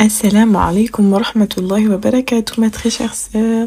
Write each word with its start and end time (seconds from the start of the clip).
Assalamu 0.00 0.58
alaikum 0.58 1.12
wa 1.12 1.18
rahmatullahi 1.18 1.88
wa 1.88 1.96
barakatuh, 1.96 2.60
ma 2.60 2.70
très 2.70 2.88
chère 2.88 3.16
sœur. 3.16 3.66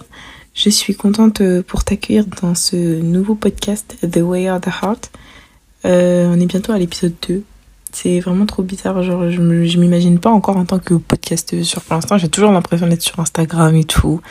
Je 0.54 0.70
suis 0.70 0.96
contente 0.96 1.42
euh, 1.42 1.62
pour 1.62 1.84
t'accueillir 1.84 2.26
dans 2.42 2.56
ce 2.56 3.02
nouveau 3.02 3.36
podcast 3.36 3.98
The 4.10 4.22
Way 4.22 4.50
of 4.50 4.62
the 4.62 4.70
Heart. 4.82 5.12
Euh, 5.84 6.34
on 6.34 6.40
est 6.40 6.46
bientôt 6.46 6.72
à 6.72 6.78
l'épisode 6.78 7.14
2. 7.28 7.44
C'est 7.92 8.22
vraiment 8.22 8.46
trop 8.46 8.64
bizarre, 8.64 9.04
genre 9.04 9.30
je, 9.30 9.42
m'imagine 9.42 10.20
pas 10.20 10.30
encore 10.30 10.56
en 10.56 10.64
tant 10.64 10.80
que 10.80 10.94
podcasteuse. 10.94 11.74
Pour 11.74 11.96
l'instant, 11.96 12.18
j'ai 12.18 12.30
toujours 12.30 12.54
l'impression 12.54 12.88
d'être 12.88 13.02
sur 13.02 13.20
Instagram 13.20 13.76
et 13.76 13.84
tout, 13.84 14.22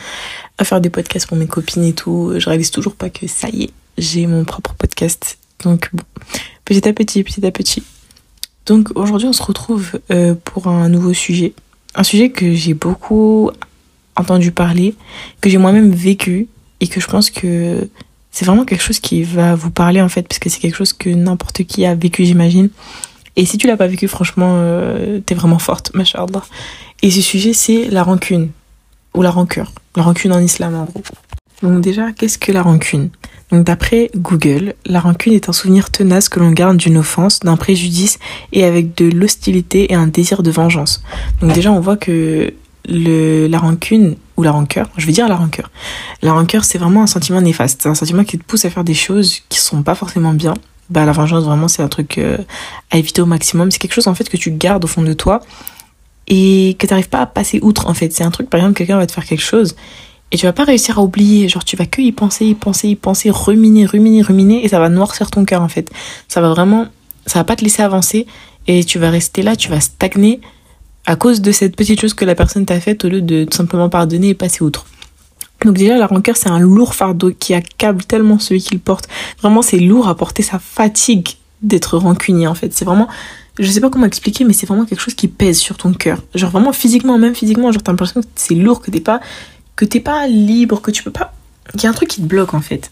à 0.57 0.63
faire 0.63 0.81
des 0.81 0.89
podcasts 0.89 1.27
pour 1.27 1.37
mes 1.37 1.45
copines 1.45 1.83
et 1.83 1.93
tout. 1.93 2.33
Je 2.35 2.49
réalise 2.49 2.71
toujours 2.71 2.95
pas 2.95 3.11
que 3.11 3.27
ça 3.27 3.47
y 3.49 3.65
est, 3.65 3.69
j'ai 3.99 4.25
mon 4.25 4.43
propre 4.43 4.73
podcast. 4.73 5.37
Donc 5.63 5.91
bon, 5.93 6.03
petit 6.65 6.87
à 6.89 6.93
petit, 6.93 7.23
petit 7.23 7.45
à 7.45 7.51
petit. 7.51 7.83
Donc 8.65 8.89
aujourd'hui, 8.95 9.27
on 9.27 9.33
se 9.33 9.43
retrouve 9.43 9.99
euh, 10.09 10.33
pour 10.43 10.67
un 10.67 10.89
nouveau 10.89 11.13
sujet. 11.13 11.53
Un 11.95 12.03
sujet 12.03 12.29
que 12.29 12.53
j'ai 12.53 12.73
beaucoup 12.73 13.51
entendu 14.15 14.51
parler, 14.51 14.95
que 15.41 15.49
j'ai 15.49 15.57
moi-même 15.57 15.91
vécu 15.91 16.47
et 16.79 16.87
que 16.87 16.99
je 16.99 17.07
pense 17.07 17.29
que 17.29 17.89
c'est 18.31 18.45
vraiment 18.45 18.65
quelque 18.65 18.83
chose 18.83 18.99
qui 18.99 19.23
va 19.23 19.55
vous 19.55 19.71
parler 19.71 20.01
en 20.01 20.09
fait, 20.09 20.23
parce 20.23 20.39
que 20.39 20.49
c'est 20.49 20.59
quelque 20.59 20.75
chose 20.75 20.93
que 20.93 21.09
n'importe 21.09 21.63
qui 21.63 21.85
a 21.85 21.95
vécu, 21.95 22.25
j'imagine. 22.25 22.69
Et 23.35 23.45
si 23.45 23.57
tu 23.57 23.67
l'as 23.67 23.77
pas 23.77 23.87
vécu, 23.87 24.07
franchement, 24.07 24.55
euh, 24.57 25.19
t'es 25.25 25.35
vraiment 25.35 25.59
forte, 25.59 25.93
mashallah. 25.93 26.43
Et 27.01 27.11
ce 27.11 27.21
sujet, 27.21 27.53
c'est 27.53 27.89
la 27.89 28.03
rancune, 28.03 28.51
ou 29.13 29.21
la 29.21 29.31
rancœur. 29.31 29.71
La 29.95 30.03
rancune 30.03 30.33
en 30.33 30.39
islam, 30.39 30.75
en 30.75 30.85
gros. 30.85 31.03
Donc 31.61 31.81
déjà, 31.81 32.11
qu'est-ce 32.11 32.37
que 32.37 32.51
la 32.51 32.61
rancune? 32.61 33.09
D'après 33.51 34.09
Google, 34.15 34.75
la 34.85 34.99
rancune 34.99 35.33
est 35.33 35.49
un 35.49 35.53
souvenir 35.53 35.89
tenace 35.89 36.29
que 36.29 36.39
l'on 36.39 36.51
garde 36.51 36.77
d'une 36.77 36.97
offense, 36.97 37.41
d'un 37.41 37.57
préjudice 37.57 38.17
et 38.53 38.63
avec 38.63 38.95
de 38.97 39.05
l'hostilité 39.09 39.91
et 39.91 39.95
un 39.95 40.07
désir 40.07 40.41
de 40.43 40.51
vengeance. 40.51 41.03
Donc 41.41 41.53
déjà, 41.53 41.71
on 41.71 41.79
voit 41.79 41.97
que 41.97 42.53
le, 42.87 43.47
la 43.47 43.59
rancune 43.59 44.15
ou 44.37 44.43
la 44.43 44.51
rancœur, 44.51 44.89
je 44.97 45.05
vais 45.05 45.11
dire 45.11 45.27
la 45.27 45.35
rancœur. 45.35 45.69
La 46.21 46.33
rancœur, 46.33 46.63
c'est 46.63 46.77
vraiment 46.77 47.03
un 47.03 47.07
sentiment 47.07 47.41
néfaste. 47.41 47.81
C'est 47.83 47.89
un 47.89 47.95
sentiment 47.95 48.23
qui 48.23 48.37
te 48.37 48.43
pousse 48.43 48.65
à 48.65 48.69
faire 48.69 48.83
des 48.83 48.93
choses 48.93 49.41
qui 49.49 49.59
sont 49.59 49.83
pas 49.83 49.95
forcément 49.95 50.33
bien. 50.33 50.53
Bah, 50.89 51.05
la 51.05 51.11
vengeance, 51.11 51.43
vraiment, 51.43 51.67
c'est 51.67 51.83
un 51.83 51.87
truc 51.87 52.17
euh, 52.17 52.37
à 52.89 52.97
éviter 52.97 53.21
au 53.21 53.25
maximum. 53.25 53.71
C'est 53.71 53.79
quelque 53.79 53.93
chose, 53.93 54.07
en 54.07 54.15
fait, 54.15 54.29
que 54.29 54.37
tu 54.37 54.51
gardes 54.51 54.83
au 54.83 54.87
fond 54.87 55.03
de 55.03 55.13
toi 55.13 55.41
et 56.27 56.75
que 56.79 56.87
tu 56.87 56.93
n'arrives 56.93 57.09
pas 57.09 57.21
à 57.21 57.25
passer 57.25 57.59
outre, 57.61 57.87
en 57.87 57.93
fait. 57.93 58.11
C'est 58.11 58.23
un 58.23 58.31
truc, 58.31 58.49
par 58.49 58.59
exemple, 58.59 58.77
quelqu'un 58.77 58.97
va 58.97 59.05
te 59.05 59.11
faire 59.11 59.25
quelque 59.25 59.43
chose 59.43 59.75
et 60.31 60.37
tu 60.37 60.45
vas 60.45 60.53
pas 60.53 60.63
réussir 60.63 60.97
à 60.97 61.01
oublier. 61.01 61.49
Genre, 61.49 61.63
tu 61.63 61.75
vas 61.75 61.85
que 61.85 62.01
y 62.01 62.11
penser, 62.11 62.45
y 62.45 62.55
penser, 62.55 62.87
y 62.87 62.95
penser, 62.95 63.29
ruminer, 63.29 63.85
ruminer, 63.85 64.21
ruminer 64.21 64.63
et 64.63 64.69
ça 64.69 64.79
va 64.79 64.89
noircir 64.89 65.29
ton 65.29 65.45
cœur, 65.45 65.61
en 65.61 65.67
fait. 65.67 65.91
Ça 66.27 66.41
va 66.41 66.49
vraiment, 66.49 66.87
ça 67.25 67.39
va 67.39 67.43
pas 67.43 67.55
te 67.55 67.63
laisser 67.63 67.81
avancer 67.81 68.25
et 68.67 68.83
tu 68.83 68.99
vas 68.99 69.09
rester 69.09 69.41
là, 69.41 69.55
tu 69.55 69.69
vas 69.69 69.79
stagner 69.79 70.39
à 71.05 71.15
cause 71.15 71.41
de 71.41 71.51
cette 71.51 71.75
petite 71.75 71.99
chose 71.99 72.13
que 72.13 72.25
la 72.25 72.35
personne 72.35 72.65
t'a 72.65 72.79
faite 72.79 73.03
au 73.05 73.09
lieu 73.09 73.21
de 73.21 73.43
tout 73.43 73.57
simplement 73.57 73.89
pardonner 73.89 74.29
et 74.29 74.33
passer 74.35 74.63
outre. 74.63 74.85
Donc 75.65 75.75
déjà, 75.75 75.97
la 75.97 76.07
rancœur, 76.07 76.37
c'est 76.37 76.49
un 76.49 76.59
lourd 76.59 76.95
fardeau 76.95 77.31
qui 77.37 77.53
accable 77.53 78.03
tellement 78.03 78.39
celui 78.39 78.61
qui 78.61 78.73
le 78.73 78.79
porte. 78.79 79.07
Vraiment, 79.41 79.61
c'est 79.61 79.79
lourd 79.79 80.07
à 80.07 80.15
porter, 80.15 80.43
ça 80.43 80.59
fatigue 80.59 81.27
d'être 81.61 81.97
rancunier, 81.97 82.47
en 82.47 82.55
fait. 82.55 82.73
C'est 82.73 82.85
vraiment, 82.85 83.07
je 83.59 83.69
sais 83.69 83.81
pas 83.81 83.89
comment 83.89 84.05
expliquer, 84.05 84.43
mais 84.43 84.53
c'est 84.53 84.65
vraiment 84.65 84.85
quelque 84.85 85.01
chose 85.01 85.13
qui 85.13 85.27
pèse 85.27 85.59
sur 85.59 85.77
ton 85.77 85.93
cœur. 85.93 86.19
Genre 86.33 86.49
vraiment 86.49 86.73
physiquement, 86.73 87.17
même 87.17 87.35
physiquement, 87.35 87.71
genre 87.71 87.83
t'as 87.83 87.91
l'impression 87.91 88.21
que 88.21 88.27
c'est 88.35 88.55
lourd, 88.55 88.81
que 88.81 88.89
t'es 88.89 89.01
pas, 89.01 89.19
que 89.81 89.85
t'es 89.87 89.99
pas 89.99 90.27
libre, 90.27 90.79
que 90.79 90.91
tu 90.91 91.01
peux 91.01 91.09
pas... 91.09 91.33
Il 91.73 91.81
y 91.81 91.87
a 91.87 91.89
un 91.89 91.93
truc 91.93 92.07
qui 92.07 92.21
te 92.21 92.27
bloque, 92.27 92.53
en 92.53 92.61
fait. 92.61 92.91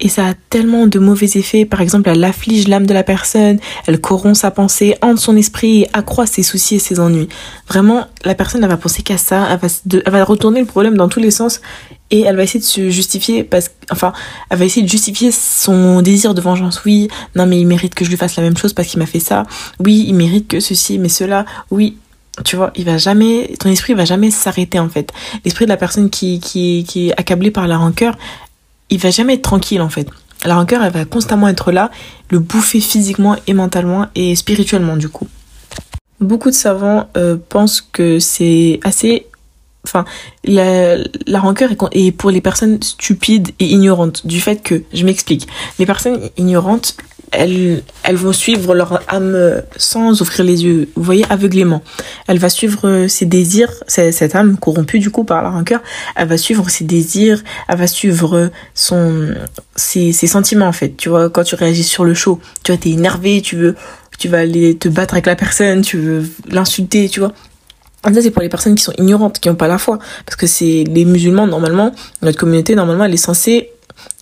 Et 0.00 0.10
ça 0.10 0.26
a 0.26 0.34
tellement 0.50 0.86
de 0.86 0.98
mauvais 0.98 1.30
effets. 1.34 1.64
Par 1.64 1.80
exemple, 1.80 2.10
elle 2.10 2.22
afflige 2.24 2.68
l'âme 2.68 2.86
de 2.86 2.92
la 2.92 3.02
personne, 3.02 3.58
elle 3.86 3.98
corrompt 4.02 4.36
sa 4.36 4.50
pensée, 4.50 4.96
hante 5.00 5.18
son 5.18 5.34
esprit 5.34 5.86
accroît 5.94 6.26
ses 6.26 6.42
soucis 6.42 6.74
et 6.74 6.78
ses 6.78 7.00
ennuis. 7.00 7.30
Vraiment, 7.68 8.04
la 8.26 8.34
personne, 8.34 8.62
elle 8.62 8.68
va 8.68 8.76
penser 8.76 9.02
qu'à 9.02 9.16
ça, 9.16 9.48
elle 9.50 9.58
va, 9.58 9.68
elle 10.04 10.12
va 10.12 10.24
retourner 10.24 10.60
le 10.60 10.66
problème 10.66 10.98
dans 10.98 11.08
tous 11.08 11.20
les 11.20 11.30
sens 11.30 11.62
et 12.10 12.20
elle 12.20 12.36
va 12.36 12.42
essayer 12.42 12.60
de 12.60 12.66
se 12.66 12.90
justifier 12.90 13.42
parce 13.42 13.70
enfin, 13.90 14.12
elle 14.50 14.58
va 14.58 14.66
essayer 14.66 14.82
de 14.82 14.90
justifier 14.90 15.32
son 15.32 16.02
désir 16.02 16.34
de 16.34 16.42
vengeance. 16.42 16.84
Oui, 16.84 17.08
non 17.34 17.46
mais 17.46 17.58
il 17.58 17.66
mérite 17.66 17.94
que 17.94 18.04
je 18.04 18.10
lui 18.10 18.18
fasse 18.18 18.36
la 18.36 18.42
même 18.42 18.58
chose 18.58 18.74
parce 18.74 18.88
qu'il 18.88 18.98
m'a 18.98 19.06
fait 19.06 19.20
ça. 19.20 19.44
Oui, 19.80 20.04
il 20.06 20.14
mérite 20.14 20.48
que 20.48 20.60
ceci, 20.60 20.98
mais 20.98 21.08
cela. 21.08 21.46
Oui, 21.70 21.96
tu 22.44 22.56
vois, 22.56 22.72
il 22.76 22.84
va 22.84 22.98
jamais, 22.98 23.54
ton 23.58 23.70
esprit 23.70 23.94
va 23.94 24.04
jamais 24.04 24.30
s'arrêter 24.30 24.78
en 24.78 24.88
fait. 24.88 25.12
L'esprit 25.44 25.64
de 25.64 25.70
la 25.70 25.76
personne 25.76 26.10
qui, 26.10 26.40
qui, 26.40 26.84
qui 26.86 27.08
est 27.08 27.12
accablée 27.18 27.50
par 27.50 27.66
la 27.66 27.78
rancœur, 27.78 28.16
il 28.90 28.98
va 28.98 29.10
jamais 29.10 29.34
être 29.34 29.42
tranquille 29.42 29.80
en 29.80 29.88
fait. 29.88 30.08
La 30.44 30.54
rancœur, 30.56 30.82
elle 30.84 30.92
va 30.92 31.04
constamment 31.04 31.48
être 31.48 31.72
là, 31.72 31.90
le 32.28 32.38
bouffer 32.38 32.80
physiquement 32.80 33.36
et 33.46 33.54
mentalement 33.54 34.06
et 34.14 34.36
spirituellement 34.36 34.96
du 34.96 35.08
coup. 35.08 35.26
Beaucoup 36.20 36.50
de 36.50 36.54
savants 36.54 37.08
euh, 37.16 37.36
pensent 37.48 37.80
que 37.80 38.18
c'est 38.18 38.80
assez... 38.84 39.26
Enfin, 39.84 40.04
la, 40.44 40.96
la 41.26 41.40
rancœur 41.40 41.70
est, 41.70 41.78
est 41.92 42.10
pour 42.12 42.30
les 42.30 42.40
personnes 42.40 42.82
stupides 42.82 43.50
et 43.60 43.66
ignorantes. 43.66 44.26
Du 44.26 44.40
fait 44.40 44.62
que, 44.62 44.82
je 44.92 45.04
m'explique, 45.04 45.46
les 45.78 45.86
personnes 45.86 46.20
ignorantes, 46.36 46.96
elles, 47.32 47.82
elles 48.02 48.16
vont 48.16 48.32
suivre 48.32 48.74
leur 48.74 49.02
âme 49.08 49.62
sans 49.76 50.20
ouvrir 50.20 50.44
les 50.44 50.64
yeux, 50.64 50.88
vous 50.94 51.02
voyez, 51.02 51.24
aveuglément. 51.30 51.82
Elle 52.28 52.38
va 52.38 52.48
suivre 52.48 53.06
ses 53.08 53.26
désirs, 53.26 53.72
cette 53.86 54.34
âme 54.34 54.56
corrompue 54.56 54.98
du 54.98 55.10
coup 55.10 55.24
par 55.24 55.42
la 55.42 55.50
rancœur, 55.50 55.80
elle 56.14 56.28
va 56.28 56.38
suivre 56.38 56.68
ses 56.70 56.84
désirs, 56.84 57.42
elle 57.68 57.78
va 57.78 57.86
suivre 57.86 58.50
son, 58.74 59.34
ses, 59.74 60.12
ses 60.12 60.26
sentiments 60.26 60.66
en 60.66 60.72
fait. 60.72 60.96
Tu 60.96 61.08
vois, 61.08 61.30
quand 61.30 61.44
tu 61.44 61.54
réagis 61.54 61.84
sur 61.84 62.04
le 62.04 62.14
show, 62.14 62.40
tu 62.62 62.72
vois, 62.72 62.78
t'es 62.78 62.90
énervé, 62.90 63.40
tu 63.42 63.56
veux, 63.56 63.76
tu 64.18 64.28
vas 64.28 64.38
aller 64.38 64.76
te 64.76 64.88
battre 64.88 65.14
avec 65.14 65.26
la 65.26 65.36
personne, 65.36 65.82
tu 65.82 65.98
veux 65.98 66.24
l'insulter, 66.48 67.08
tu 67.08 67.20
vois. 67.20 67.32
Ça, 68.04 68.22
c'est 68.22 68.30
pour 68.30 68.42
les 68.42 68.48
personnes 68.48 68.76
qui 68.76 68.84
sont 68.84 68.92
ignorantes, 68.98 69.40
qui 69.40 69.48
n'ont 69.48 69.56
pas 69.56 69.66
la 69.66 69.78
foi. 69.78 69.98
Parce 70.24 70.36
que 70.36 70.46
c'est 70.46 70.84
les 70.84 71.04
musulmans, 71.04 71.46
normalement, 71.46 71.92
notre 72.22 72.38
communauté, 72.38 72.76
normalement, 72.76 73.04
elle 73.04 73.14
est 73.14 73.16
censée, 73.16 73.70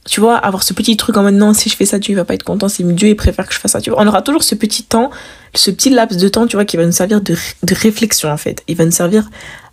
tu 0.04 0.20
vois, 0.20 0.36
avoir 0.36 0.62
ce 0.62 0.72
petit 0.74 0.96
truc 0.96 1.16
en 1.16 1.22
mode 1.22 1.34
non, 1.34 1.54
si 1.54 1.70
je 1.70 1.76
fais 1.76 1.86
ça, 1.86 1.98
Dieu 1.98 2.12
il 2.12 2.16
va 2.16 2.24
pas 2.24 2.34
être 2.34 2.42
content, 2.42 2.68
c'est 2.68 2.84
Dieu 2.84 3.08
il 3.08 3.16
préfère 3.16 3.46
que 3.46 3.54
je 3.54 3.58
fasse 3.58 3.72
ça, 3.72 3.80
tu 3.80 3.90
vois. 3.90 4.02
On 4.02 4.06
aura 4.06 4.22
toujours 4.22 4.42
ce 4.42 4.54
petit 4.54 4.82
temps, 4.82 5.10
ce 5.54 5.70
petit 5.70 5.90
laps 5.90 6.20
de 6.20 6.28
temps, 6.28 6.46
tu 6.46 6.56
vois, 6.56 6.64
qui 6.64 6.76
va 6.76 6.84
nous 6.84 6.92
servir 6.92 7.20
de, 7.20 7.34
de 7.62 7.74
réflexion, 7.74 8.28
en 8.30 8.36
fait. 8.36 8.62
Il 8.68 8.76
va 8.76 8.84
nous 8.84 8.90
servir 8.90 9.30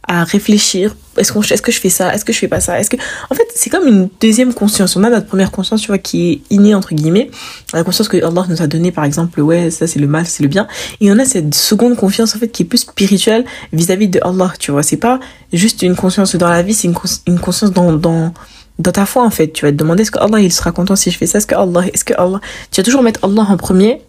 à 0.08 0.24
réfléchir. 0.24 0.96
Est-ce 1.18 1.38
est-ce 1.54 1.62
que 1.62 1.72
je 1.72 1.80
fais 1.80 1.90
ça? 1.90 2.14
Est-ce 2.14 2.26
que 2.26 2.34
je 2.34 2.40
fais 2.40 2.48
pas 2.48 2.60
ça? 2.60 2.80
Est-ce 2.80 2.90
que, 2.90 2.98
en 3.30 3.36
fait, 3.36 3.48
c'est 3.54 3.70
comme 3.70 3.88
une 3.88 4.10
deuxième 4.20 4.54
conscience. 4.54 4.96
On 4.96 5.04
a 5.04 5.10
notre 5.10 5.28
première 5.28 5.52
conscience, 5.52 5.82
tu 5.82 5.88
vois, 5.88 5.98
qui 5.98 6.32
est 6.32 6.42
innée, 6.50 6.74
entre 6.74 6.96
guillemets. 6.96 7.30
La 7.74 7.84
conscience 7.84 8.08
que 8.08 8.18
Allah 8.18 8.46
nous 8.50 8.62
a 8.62 8.68
donnée, 8.68 8.92
par 8.92 9.04
exemple, 9.04 9.42
ouais, 9.42 9.70
ça 9.70 9.86
c'est 9.86 10.00
le 10.00 10.08
mal, 10.08 10.26
c'est 10.26 10.44
le 10.44 10.50
bien. 10.50 10.68
Et 11.02 11.12
on 11.12 11.20
a 11.20 11.26
cette 11.26 11.54
seconde 11.54 11.96
confiance, 11.98 12.36
en 12.36 12.40
fait, 12.40 12.48
qui 12.48 12.64
est 12.64 12.66
plus 12.66 12.80
spirituelle 12.80 13.46
vis-à-vis 13.74 14.08
de 14.08 14.20
Allah, 14.24 14.54
tu 14.58 14.72
vois. 14.72 14.84
C'est 14.84 14.98
pas 14.98 15.20
juste 15.54 15.82
une 15.82 15.96
conscience 15.96 16.36
dans 16.36 16.50
la 16.50 16.62
vie, 16.64 16.74
c'est 16.74 16.88
une, 16.88 16.96
une 17.28 17.40
conscience 17.40 17.72
dans, 17.72 17.92
dans, 17.94 18.34
dans 18.82 18.92
ta 18.92 19.06
foi, 19.06 19.24
en 19.24 19.30
fait. 19.30 19.50
Tu 19.50 19.66
vas 19.66 19.72
te 19.72 19.78
demander, 19.78 20.04
est-ce 20.04 20.12
que 20.12 20.20
Allah, 20.20 20.40
il 20.40 20.52
sera 20.52 20.72
content 20.72 20.96
si 20.96 21.12
je 21.12 21.18
fais 21.18 21.28
ça? 21.28 21.38
Est-ce 21.38 21.48
que 21.48 21.56
Allah, 21.56 21.86
est-ce 21.94 22.06
que 22.06 22.14
Allah, 22.14 22.40
tu 22.72 22.82
vas 22.82 22.86
toujours 22.86 23.04
mettre 23.04 23.24
Allah 23.24 23.46
en 23.48 23.58
premier? 23.58 24.02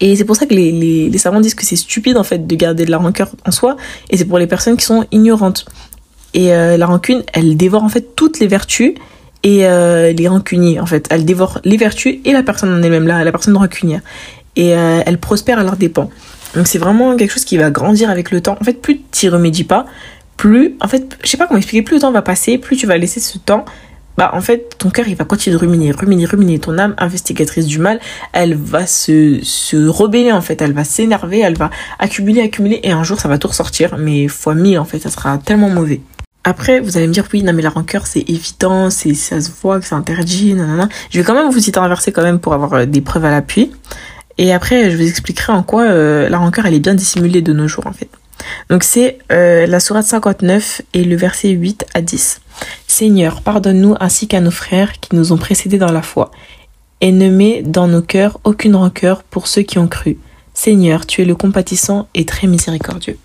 Et 0.00 0.16
c'est 0.16 0.24
pour 0.24 0.36
ça 0.36 0.46
que 0.46 0.54
les, 0.54 0.72
les, 1.08 1.18
savants 1.18 1.40
disent 1.40 1.54
que 1.54 1.64
c'est 1.64 1.76
stupide, 1.76 2.16
en 2.16 2.24
fait, 2.24 2.46
de 2.46 2.54
garder 2.56 2.84
de 2.84 2.90
la 2.90 2.98
rancœur 2.98 3.30
en 3.46 3.50
soi. 3.50 3.76
Et 4.10 4.16
c'est 4.16 4.24
pour 4.24 4.38
les 4.38 4.46
personnes 4.46 4.76
qui 4.76 4.84
sont 4.84 5.06
ignorantes. 5.12 5.64
Et 6.34 6.52
euh, 6.52 6.76
la 6.76 6.86
rancune, 6.86 7.22
elle 7.32 7.56
dévore, 7.56 7.84
en 7.84 7.88
fait, 7.88 8.16
toutes 8.16 8.40
les 8.40 8.46
vertus 8.46 8.94
et 9.42 9.66
euh, 9.66 10.12
les 10.12 10.28
rancuniers, 10.28 10.80
en 10.80 10.86
fait. 10.86 11.06
Elle 11.10 11.24
dévore 11.24 11.60
les 11.64 11.76
vertus 11.76 12.18
et 12.24 12.32
la 12.32 12.42
personne 12.42 12.72
en 12.72 12.82
elle-même, 12.82 13.06
là, 13.06 13.22
la 13.22 13.30
personne 13.32 13.56
rancunière. 13.56 14.00
Et 14.56 14.74
euh, 14.74 15.02
elle 15.06 15.18
prospère 15.18 15.58
à 15.58 15.62
leur 15.62 15.76
dépens. 15.76 16.10
Donc 16.54 16.66
c'est 16.66 16.78
vraiment 16.78 17.16
quelque 17.16 17.32
chose 17.32 17.44
qui 17.44 17.56
va 17.56 17.70
grandir 17.70 18.10
avec 18.10 18.30
le 18.30 18.40
temps. 18.40 18.56
En 18.60 18.64
fait, 18.64 18.74
plus 18.74 19.00
tu 19.10 19.28
remédies 19.28 19.64
pas, 19.64 19.86
plus, 20.42 20.74
en 20.80 20.88
fait, 20.88 21.16
je 21.22 21.28
sais 21.28 21.36
pas 21.36 21.46
comment 21.46 21.58
expliquer, 21.58 21.82
plus 21.82 21.94
le 21.94 22.00
temps 22.00 22.10
va 22.10 22.20
passer, 22.20 22.58
plus 22.58 22.76
tu 22.76 22.84
vas 22.84 22.98
laisser 22.98 23.20
ce 23.20 23.38
temps, 23.38 23.64
bah 24.18 24.32
en 24.34 24.40
fait, 24.40 24.76
ton 24.76 24.90
cœur 24.90 25.06
il 25.06 25.14
va 25.14 25.24
continuer 25.24 25.54
de 25.54 25.60
ruminer, 25.60 25.92
ruminer, 25.92 26.24
ruminer. 26.24 26.58
Ton 26.58 26.78
âme 26.78 26.96
investigatrice 26.98 27.64
du 27.64 27.78
mal, 27.78 28.00
elle 28.32 28.56
va 28.56 28.88
se, 28.88 29.38
se 29.44 29.86
rebeller 29.86 30.32
en 30.32 30.40
fait, 30.40 30.60
elle 30.60 30.72
va 30.72 30.82
s'énerver, 30.82 31.38
elle 31.38 31.56
va 31.56 31.70
accumuler, 32.00 32.40
accumuler, 32.40 32.80
et 32.82 32.90
un 32.90 33.04
jour 33.04 33.20
ça 33.20 33.28
va 33.28 33.38
tout 33.38 33.46
ressortir, 33.46 33.96
mais 33.98 34.26
fois 34.26 34.56
mille 34.56 34.80
en 34.80 34.84
fait, 34.84 34.98
ça 34.98 35.10
sera 35.10 35.38
tellement 35.38 35.68
mauvais. 35.68 36.00
Après, 36.42 36.80
vous 36.80 36.96
allez 36.96 37.06
me 37.06 37.12
dire, 37.12 37.28
oui, 37.32 37.44
non, 37.44 37.52
mais 37.52 37.62
la 37.62 37.70
rancœur, 37.70 38.08
c'est 38.08 38.28
évident, 38.28 38.90
c'est, 38.90 39.14
ça 39.14 39.40
se 39.40 39.48
voit 39.62 39.78
que 39.78 39.86
c'est 39.86 39.94
interdit, 39.94 40.54
nanana. 40.54 40.88
Je 41.10 41.18
vais 41.18 41.24
quand 41.24 41.34
même 41.34 41.48
vous 41.52 41.60
citer 41.60 41.78
un 41.78 41.86
verset 41.86 42.10
quand 42.10 42.24
même 42.24 42.40
pour 42.40 42.52
avoir 42.52 42.72
euh, 42.72 42.84
des 42.84 43.00
preuves 43.00 43.24
à 43.24 43.30
l'appui. 43.30 43.70
Et 44.38 44.52
après, 44.52 44.90
je 44.90 44.96
vous 44.96 45.06
expliquerai 45.06 45.52
en 45.52 45.62
quoi 45.62 45.84
euh, 45.84 46.28
la 46.28 46.38
rancœur, 46.38 46.66
elle 46.66 46.74
est 46.74 46.80
bien 46.80 46.94
dissimulée 46.94 47.42
de 47.42 47.52
nos 47.52 47.68
jours, 47.68 47.86
en 47.86 47.92
fait. 47.92 48.08
Donc, 48.70 48.84
c'est 48.84 49.18
euh, 49.30 49.66
la 49.66 49.80
sourate 49.80 50.06
59 50.06 50.82
et 50.94 51.04
le 51.04 51.16
verset 51.16 51.50
8 51.50 51.86
à 51.94 52.00
10. 52.00 52.40
Seigneur, 52.86 53.42
pardonne-nous 53.42 53.94
ainsi 54.00 54.28
qu'à 54.28 54.40
nos 54.40 54.50
frères 54.50 54.92
qui 55.00 55.14
nous 55.16 55.32
ont 55.32 55.38
précédés 55.38 55.78
dans 55.78 55.92
la 55.92 56.02
foi. 56.02 56.30
Et 57.00 57.12
ne 57.12 57.30
mets 57.30 57.62
dans 57.62 57.88
nos 57.88 58.02
cœurs 58.02 58.38
aucune 58.44 58.76
rancœur 58.76 59.22
pour 59.22 59.46
ceux 59.48 59.62
qui 59.62 59.78
ont 59.78 59.88
cru. 59.88 60.18
Seigneur, 60.54 61.06
tu 61.06 61.22
es 61.22 61.24
le 61.24 61.34
compatissant 61.34 62.08
et 62.14 62.26
très 62.26 62.46
miséricordieux. 62.46 63.18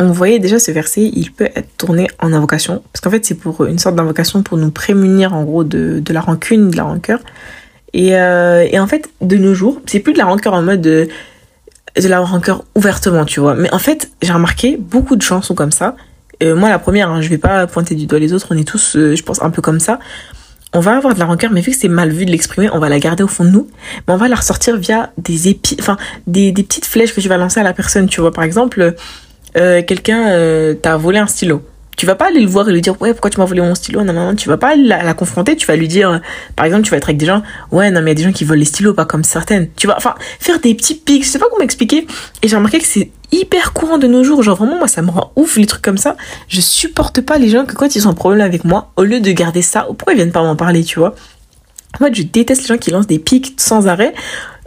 On 0.00 0.10
voyait 0.10 0.38
déjà 0.38 0.58
ce 0.58 0.70
verset, 0.70 1.10
il 1.14 1.30
peut 1.30 1.50
être 1.54 1.76
tourné 1.76 2.08
en 2.20 2.32
invocation, 2.32 2.82
parce 2.92 3.00
qu'en 3.00 3.10
fait 3.10 3.24
c'est 3.24 3.36
pour 3.36 3.64
une 3.64 3.78
sorte 3.78 3.94
d'invocation 3.94 4.42
pour 4.42 4.58
nous 4.58 4.72
prémunir 4.72 5.34
en 5.34 5.44
gros 5.44 5.62
de, 5.62 6.02
la 6.08 6.20
rancune, 6.20 6.70
de 6.70 6.76
la 6.76 6.84
rancœur. 6.84 7.20
Et, 7.92 8.16
euh, 8.16 8.66
et 8.68 8.80
en 8.80 8.88
fait, 8.88 9.08
de 9.20 9.36
nos 9.36 9.54
jours, 9.54 9.80
c'est 9.86 10.00
plus 10.00 10.14
de 10.14 10.18
la 10.18 10.24
rancœur 10.24 10.54
en 10.54 10.62
mode 10.62 10.84
euh, 10.86 11.06
de 12.00 12.08
la 12.08 12.20
rancœur 12.20 12.64
ouvertement, 12.74 13.24
tu 13.24 13.40
vois. 13.40 13.54
Mais 13.54 13.72
en 13.72 13.78
fait, 13.78 14.10
j'ai 14.22 14.32
remarqué, 14.32 14.76
beaucoup 14.78 15.16
de 15.16 15.22
gens 15.22 15.42
sont 15.42 15.54
comme 15.54 15.72
ça. 15.72 15.96
Euh, 16.42 16.56
moi, 16.56 16.68
la 16.68 16.78
première, 16.78 17.10
hein, 17.10 17.20
je 17.20 17.28
vais 17.28 17.38
pas 17.38 17.66
pointer 17.66 17.94
du 17.94 18.06
doigt 18.06 18.18
les 18.18 18.32
autres, 18.32 18.48
on 18.50 18.56
est 18.56 18.66
tous, 18.66 18.96
euh, 18.96 19.14
je 19.14 19.22
pense, 19.22 19.40
un 19.42 19.50
peu 19.50 19.62
comme 19.62 19.80
ça. 19.80 19.98
On 20.72 20.80
va 20.80 20.96
avoir 20.96 21.14
de 21.14 21.20
la 21.20 21.26
rancœur, 21.26 21.52
mais 21.52 21.60
vu 21.60 21.70
que 21.70 21.78
c'est 21.78 21.88
mal 21.88 22.10
vu 22.10 22.26
de 22.26 22.32
l'exprimer, 22.32 22.68
on 22.72 22.80
va 22.80 22.88
la 22.88 22.98
garder 22.98 23.22
au 23.22 23.28
fond 23.28 23.44
de 23.44 23.50
nous. 23.50 23.68
Mais 24.08 24.14
on 24.14 24.16
va 24.16 24.26
la 24.26 24.34
ressortir 24.34 24.76
via 24.76 25.12
des 25.18 25.48
épis, 25.48 25.76
enfin, 25.78 25.96
des, 26.26 26.50
des 26.50 26.64
petites 26.64 26.86
flèches 26.86 27.14
que 27.14 27.20
tu 27.20 27.28
vas 27.28 27.36
lancer 27.36 27.60
à 27.60 27.62
la 27.62 27.72
personne, 27.72 28.08
tu 28.08 28.20
vois. 28.20 28.32
Par 28.32 28.42
exemple, 28.42 28.96
euh, 29.56 29.82
quelqu'un 29.82 30.30
euh, 30.30 30.74
t'a 30.74 30.96
volé 30.96 31.18
un 31.18 31.28
stylo 31.28 31.62
tu 31.96 32.06
vas 32.06 32.14
pas 32.14 32.28
aller 32.28 32.40
le 32.40 32.46
voir 32.46 32.68
et 32.68 32.72
lui 32.72 32.80
dire 32.80 33.00
ouais 33.00 33.12
pourquoi 33.12 33.30
tu 33.30 33.38
m'as 33.38 33.44
volé 33.44 33.60
mon 33.60 33.74
stylo? 33.74 34.02
Non 34.02 34.12
non 34.12 34.34
tu 34.34 34.48
vas 34.48 34.56
pas 34.56 34.76
la, 34.76 35.14
confronter 35.14 35.56
tu 35.56 35.66
vas 35.66 35.76
lui 35.76 35.88
dire 35.88 36.20
par 36.56 36.66
exemple 36.66 36.82
tu 36.82 36.90
vas 36.90 36.96
être 36.96 37.08
avec 37.08 37.16
des 37.16 37.26
gens 37.26 37.42
ouais 37.72 37.90
non 37.90 38.00
mais 38.02 38.12
il 38.12 38.18
y 38.18 38.22
a 38.22 38.22
des 38.22 38.22
gens 38.24 38.32
qui 38.32 38.44
volent 38.44 38.58
les 38.58 38.64
stylos 38.64 38.94
pas 38.94 39.04
comme 39.04 39.24
certaines. 39.24 39.68
Tu 39.76 39.86
vas 39.86 39.96
enfin 39.96 40.14
faire 40.40 40.60
des 40.60 40.74
petits 40.74 40.94
pics 40.94 41.24
je 41.24 41.28
sais 41.28 41.38
pas 41.38 41.46
comment 41.50 41.64
expliquer 41.64 42.06
et 42.42 42.48
j'ai 42.48 42.56
remarqué 42.56 42.78
que 42.78 42.86
c'est 42.86 43.10
hyper 43.32 43.72
courant 43.72 43.98
de 43.98 44.06
nos 44.06 44.24
jours. 44.24 44.42
Genre 44.42 44.56
vraiment 44.56 44.78
moi 44.78 44.88
ça 44.88 45.02
me 45.02 45.10
rend 45.10 45.32
ouf 45.36 45.56
les 45.56 45.66
trucs 45.66 45.82
comme 45.82 45.98
ça. 45.98 46.16
Je 46.48 46.60
supporte 46.60 47.20
pas 47.20 47.38
les 47.38 47.48
gens 47.48 47.64
que 47.64 47.74
quand 47.74 47.94
ils 47.96 48.06
ont 48.06 48.10
un 48.10 48.14
problème 48.14 48.40
avec 48.40 48.64
moi 48.64 48.92
au 48.96 49.04
lieu 49.04 49.20
de 49.20 49.30
garder 49.32 49.62
ça 49.62 49.82
pourquoi 49.82 50.12
ils 50.12 50.16
viennent 50.16 50.32
pas 50.32 50.42
m'en 50.42 50.56
parler 50.56 50.84
tu 50.84 50.98
vois? 50.98 51.14
Fait 51.98 52.12
je 52.12 52.22
déteste 52.22 52.62
les 52.62 52.68
gens 52.68 52.78
qui 52.78 52.90
lancent 52.90 53.06
des 53.06 53.18
pics 53.18 53.54
sans 53.56 53.86
arrêt 53.86 54.14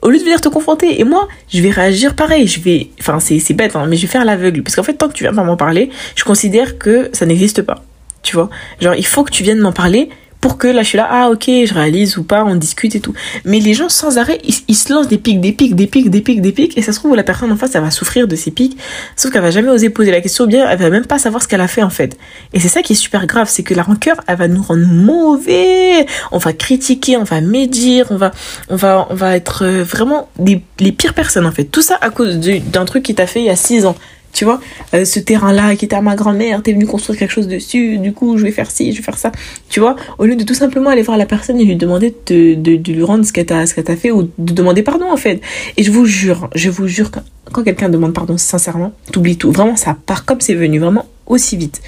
au 0.02 0.10
lieu 0.10 0.18
de 0.18 0.24
venir 0.24 0.42
te 0.42 0.50
confronter. 0.50 1.00
Et 1.00 1.04
moi, 1.04 1.28
je 1.52 1.62
vais 1.62 1.70
réagir 1.70 2.16
pareil. 2.16 2.48
Je 2.48 2.60
vais, 2.60 2.90
enfin, 3.00 3.20
c'est, 3.20 3.54
bête, 3.54 3.76
hein, 3.76 3.86
mais 3.88 3.96
je 3.96 4.04
vais 4.04 4.08
faire 4.08 4.26
l'aveugle. 4.26 4.64
Parce 4.64 4.76
qu'en 4.76 4.84
fait, 4.84 4.94
tant 4.94 5.08
que 5.08 5.14
tu 5.14 5.24
viens 5.24 5.34
pas 5.34 5.44
m'en 5.44 5.58
parler, 5.58 5.90
je 6.16 6.24
considère 6.24 6.78
que 6.78 7.10
ça 7.14 7.26
n'existe 7.26 7.62
pas. 7.62 7.84
Tu 8.24 8.36
vois? 8.36 8.50
Genre, 8.82 8.96
il 8.96 9.06
faut 9.06 9.24
que 9.24 9.32
tu 9.32 9.44
viennes 9.44 9.60
m'en 9.60 9.72
parler 9.72 10.10
pour 10.42 10.58
que 10.58 10.68
là 10.68 10.82
je 10.84 10.90
suis 10.90 10.98
là 10.98 11.08
ah 11.10 11.30
ok 11.30 11.46
je 11.48 11.74
réalise 11.74 12.18
ou 12.18 12.24
pas 12.24 12.44
on 12.46 12.56
discute 12.56 12.96
et 12.96 13.00
tout. 13.00 13.14
Mais 13.46 13.60
les 13.60 13.74
gens 13.74 13.90
sans 13.90 14.18
arrêt 14.18 14.40
ils, 14.44 14.76
se 14.76 14.94
lancent 14.94 15.08
des 15.08 15.18
pics 15.18 15.42
des 15.42 15.52
pics 15.52 15.76
des 15.76 15.88
pics 15.88 16.10
des 16.10 16.22
pics 16.22 16.42
des 16.42 16.52
pics 16.52 16.78
et 16.78 16.82
ça 16.82 16.92
se 16.92 17.00
trouve 17.00 17.16
la 17.16 17.24
personne 17.24 17.52
en 17.52 17.58
face 17.58 17.76
elle 17.76 17.82
va 17.82 17.92
souffrir 17.92 18.28
de 18.28 18.36
ces 18.36 18.52
pics 18.52 18.78
sauf 19.16 19.32
qu'elle 19.32 19.42
va 19.42 19.52
jamais 19.52 19.70
oser 19.70 19.90
poser 19.90 20.12
la 20.12 20.22
question 20.22 20.46
ou 20.46 20.48
bien 20.48 20.70
elle 20.70 20.80
va 20.80 20.90
même 20.90 21.06
pas 21.06 21.20
savoir 21.20 21.42
ce 21.42 21.48
qu'elle 21.48 21.62
a 21.62 21.68
fait 21.68 21.84
en 21.84 21.90
fait. 21.90 22.18
Et 22.54 22.60
c'est 22.60 22.68
ça 22.68 22.82
qui 22.82 22.94
est 22.94 22.98
super 22.98 23.26
grave 23.28 23.48
c'est 23.50 23.64
que 23.64 23.74
la 23.74 23.84
rancœur 23.84 24.18
elle 24.28 24.38
va 24.38 24.48
nous 24.48 24.62
rendre 24.62 24.86
mauvais. 24.86 26.06
On 26.32 26.38
va 26.38 26.54
critiquer 26.54 27.18
on 27.18 27.24
va 27.24 27.42
médire 27.42 28.08
on 28.12 28.18
va 28.18 28.32
on 28.70 28.76
va 28.76 29.08
on 29.10 29.16
va 29.16 29.36
être 29.36 29.66
euh, 29.66 29.84
vraiment 29.84 30.30
les 30.38 30.92
pires 30.92 31.14
personnes 31.14 31.46
en 31.46 31.52
fait. 31.52 31.66
Tout 31.66 31.82
ça 31.82 31.98
à 32.02 32.10
cause 32.10 32.38
d'un 32.38 32.86
truc 32.86 33.04
qui 33.04 33.16
t'a 33.16 33.28
fait 33.28 33.40
il 33.40 33.46
y 33.46 33.50
a 33.50 33.56
six 33.56 33.86
ans 33.86 33.96
tu 34.38 34.46
vois, 34.46 34.62
euh, 34.94 35.04
ce 35.04 35.20
terrain-là 35.20 35.76
qui 35.76 35.86
était 35.86 35.96
à 35.96 36.02
ma 36.04 36.16
grand-mère, 36.16 36.62
t'es 36.62 36.72
venu 36.72 36.86
construire 36.86 37.18
quelque 37.18 37.32
chose 37.32 37.48
dessus, 37.48 37.98
du 37.98 38.14
coup, 38.14 38.38
je 38.38 38.44
vais 38.44 38.52
faire 38.52 38.70
ci, 38.70 38.92
je 38.92 38.98
vais 38.98 39.04
faire 39.04 39.18
ça. 39.18 39.32
Tu 39.68 39.80
vois, 39.80 39.96
au 40.20 40.26
lieu 40.26 40.36
de 40.36 40.44
tout 40.44 40.54
simplement 40.54 40.92
aller 40.92 41.02
voir 41.02 41.18
la 41.18 41.26
personne 41.26 41.60
et 41.60 41.66
lui 41.66 41.76
demander 41.76 42.14
de, 42.28 42.92
lui 42.92 43.02
rendre 43.02 43.26
ce 43.26 43.34
qu'elle 43.34 43.48
t'a, 43.48 43.66
t'a 43.66 43.96
fait 43.96 44.12
ou 44.12 44.30
de 44.38 44.54
demander 44.54 44.84
pardon, 44.84 45.12
en 45.12 45.18
fait. 45.18 45.42
Et 45.76 45.82
je 45.82 45.90
vous 45.90 46.06
jure, 46.06 46.52
je 46.54 46.70
vous 46.70 46.88
jure, 46.88 47.10
quand, 47.10 47.24
quand 47.52 47.64
quelqu'un 47.64 47.90
demande 47.90 48.14
pardon 48.14 48.38
sincèrement, 48.38 48.94
t'oublies 49.12 49.38
tout. 49.38 49.52
Vraiment, 49.52 49.76
ça 49.76 49.98
part 50.06 50.24
comme 50.24 50.40
c'est 50.40 50.54
venu, 50.54 50.78
vraiment 50.78 51.08
aussi 51.26 51.58
vite. 51.58 51.82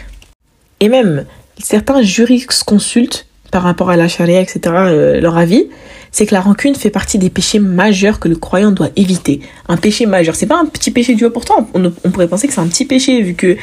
Et 0.80 0.90
même, 0.90 1.26
certains 1.60 2.02
jurisconsultes, 2.02 3.28
par 3.52 3.64
rapport 3.64 3.90
à 3.90 3.98
la 3.98 4.08
charia, 4.08 4.42
etc., 4.42 4.60
euh, 4.66 5.22
leur 5.22 5.38
avis, 5.38 5.68
c'est 6.12 6.26
que 6.26 6.34
la 6.34 6.42
rancune 6.42 6.76
fait 6.76 6.90
partie 6.90 7.18
des 7.18 7.30
péchés 7.30 7.60
majeurs 7.60 8.20
que 8.20 8.28
le 8.28 8.36
croyant 8.36 8.72
doit 8.72 8.90
éviter. 8.96 9.42
Un 9.68 9.78
péché 9.78 10.06
majeur, 10.06 10.36
c'est 10.36 10.48
pas 10.48 10.60
un 10.60 10.66
petit 10.66 10.92
péché 10.92 11.16
du 11.16 11.30
pourtant. 11.30 11.70
On, 11.74 11.92
on 12.04 12.12
pourrait 12.12 12.28
penser 12.28 12.48
que 12.48 12.54
c'est 12.54 12.62
un 12.62 12.68
petit 12.68 12.86
péché 12.86 13.22
vu 13.22 13.36
que, 13.36 13.58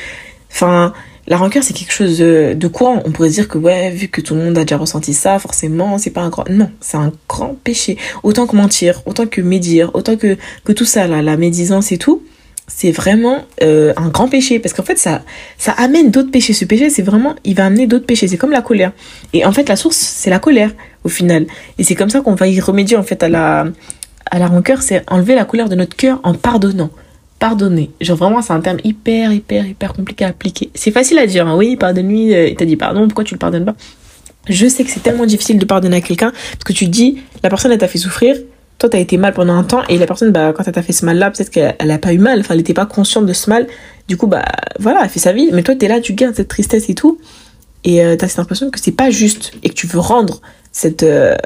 enfin, 0.50 0.92
la 1.28 1.36
rancœur 1.36 1.64
c'est 1.64 1.74
quelque 1.74 1.92
chose 1.92 2.18
de 2.18 2.68
courant. 2.68 3.02
On 3.04 3.10
pourrait 3.10 3.30
dire 3.30 3.48
que 3.48 3.58
ouais, 3.58 3.90
vu 3.90 4.08
que 4.08 4.20
tout 4.20 4.34
le 4.34 4.44
monde 4.44 4.58
a 4.58 4.62
déjà 4.62 4.76
ressenti 4.76 5.12
ça, 5.12 5.38
forcément, 5.38 5.98
c'est 5.98 6.10
pas 6.10 6.20
un 6.20 6.28
grand. 6.28 6.48
Non, 6.48 6.70
c'est 6.80 6.96
un 6.96 7.12
grand 7.28 7.56
péché. 7.64 7.98
Autant 8.22 8.46
que 8.46 8.54
mentir, 8.54 9.02
autant 9.06 9.26
que 9.26 9.40
médire, 9.40 9.90
autant 9.94 10.16
que 10.16 10.36
que 10.64 10.72
tout 10.72 10.84
ça 10.84 11.08
là, 11.08 11.22
la 11.22 11.36
médisance 11.36 11.90
et 11.90 11.98
tout 11.98 12.22
c'est 12.66 12.90
vraiment 12.90 13.44
euh, 13.62 13.92
un 13.96 14.08
grand 14.08 14.28
péché. 14.28 14.58
Parce 14.58 14.74
qu'en 14.74 14.82
fait 14.82 14.98
ça 14.98 15.22
ça 15.58 15.72
amène 15.72 16.10
d'autres 16.10 16.30
péchés. 16.30 16.52
Ce 16.52 16.64
péché 16.64 16.90
c'est 16.90 17.02
vraiment 17.02 17.34
il 17.44 17.54
va 17.54 17.66
amener 17.66 17.86
d'autres 17.86 18.06
péchés. 18.06 18.28
C'est 18.28 18.36
comme 18.36 18.50
la 18.50 18.62
colère. 18.62 18.92
Et 19.32 19.44
en 19.44 19.52
fait 19.52 19.68
la 19.68 19.76
source 19.76 19.96
c'est 19.96 20.30
la 20.30 20.38
colère 20.38 20.70
au 21.04 21.08
final. 21.08 21.46
Et 21.78 21.84
c'est 21.84 21.94
comme 21.94 22.10
ça 22.10 22.20
qu'on 22.20 22.34
va 22.34 22.48
y 22.48 22.60
remédier 22.60 22.96
en 22.96 23.02
fait 23.02 23.22
à 23.22 23.28
la 23.28 23.66
à 24.30 24.38
la 24.38 24.46
rancœur. 24.48 24.82
C'est 24.82 25.04
enlever 25.10 25.34
la 25.34 25.44
colère 25.44 25.68
de 25.68 25.74
notre 25.74 25.96
cœur 25.96 26.20
en 26.24 26.34
pardonnant. 26.34 26.90
Pardonner. 27.38 27.90
Genre 28.00 28.16
vraiment 28.16 28.42
c'est 28.42 28.52
un 28.52 28.60
terme 28.60 28.78
hyper 28.82 29.32
hyper 29.32 29.66
hyper 29.66 29.92
compliqué 29.92 30.24
à 30.24 30.28
appliquer. 30.28 30.70
C'est 30.74 30.90
facile 30.90 31.18
à 31.18 31.26
dire 31.26 31.46
hein. 31.46 31.56
oui 31.56 31.76
pardonne-lui 31.76 32.34
euh, 32.34 32.48
il 32.48 32.56
t'a 32.56 32.64
dit 32.64 32.76
pardon. 32.76 33.06
Pourquoi 33.06 33.24
tu 33.24 33.34
le 33.34 33.38
pardonnes 33.38 33.64
pas? 33.64 33.76
Je 34.48 34.66
sais 34.68 34.84
que 34.84 34.90
c'est 34.90 35.02
tellement 35.02 35.26
difficile 35.26 35.58
de 35.58 35.64
pardonner 35.64 35.96
à 35.96 36.00
quelqu'un 36.00 36.30
parce 36.30 36.64
que 36.64 36.72
tu 36.72 36.86
dis 36.86 37.18
la 37.42 37.48
personne 37.48 37.72
elle 37.72 37.78
t'a 37.78 37.88
fait 37.88 37.98
souffrir 37.98 38.36
toi 38.78 38.90
t'as 38.90 38.98
été 38.98 39.16
mal 39.16 39.32
pendant 39.32 39.54
un 39.54 39.64
temps 39.64 39.82
et 39.88 39.96
la 39.96 40.06
personne 40.06 40.32
bah 40.32 40.52
quand 40.54 40.64
elle 40.66 40.72
t'a 40.72 40.82
fait 40.82 40.92
ce 40.92 41.04
mal 41.04 41.18
là 41.18 41.30
peut-être 41.30 41.50
qu'elle 41.50 41.90
a 41.90 41.98
pas 41.98 42.12
eu 42.12 42.18
mal. 42.18 42.40
Enfin 42.40 42.54
elle 42.54 42.60
était 42.60 42.74
pas 42.74 42.86
consciente 42.86 43.26
de 43.26 43.32
ce 43.32 43.48
mal. 43.48 43.66
Du 44.08 44.16
coup 44.16 44.26
bah 44.26 44.44
voilà 44.78 45.00
elle 45.02 45.10
fait 45.10 45.20
sa 45.20 45.32
vie. 45.32 45.48
Mais 45.52 45.62
toi 45.62 45.74
t'es 45.74 45.88
là 45.88 46.00
tu 46.00 46.12
gardes 46.12 46.34
cette 46.34 46.48
tristesse 46.48 46.88
et 46.88 46.94
tout. 46.94 47.18
Et 47.84 48.04
euh, 48.04 48.16
t'as 48.16 48.28
cette 48.28 48.38
impression 48.38 48.70
que 48.70 48.80
c'est 48.80 48.92
pas 48.92 49.10
juste 49.10 49.52
et 49.62 49.70
que 49.70 49.74
tu 49.74 49.86
veux 49.86 50.00
rendre 50.00 50.40
cette 50.72 51.02
euh, 51.04 51.36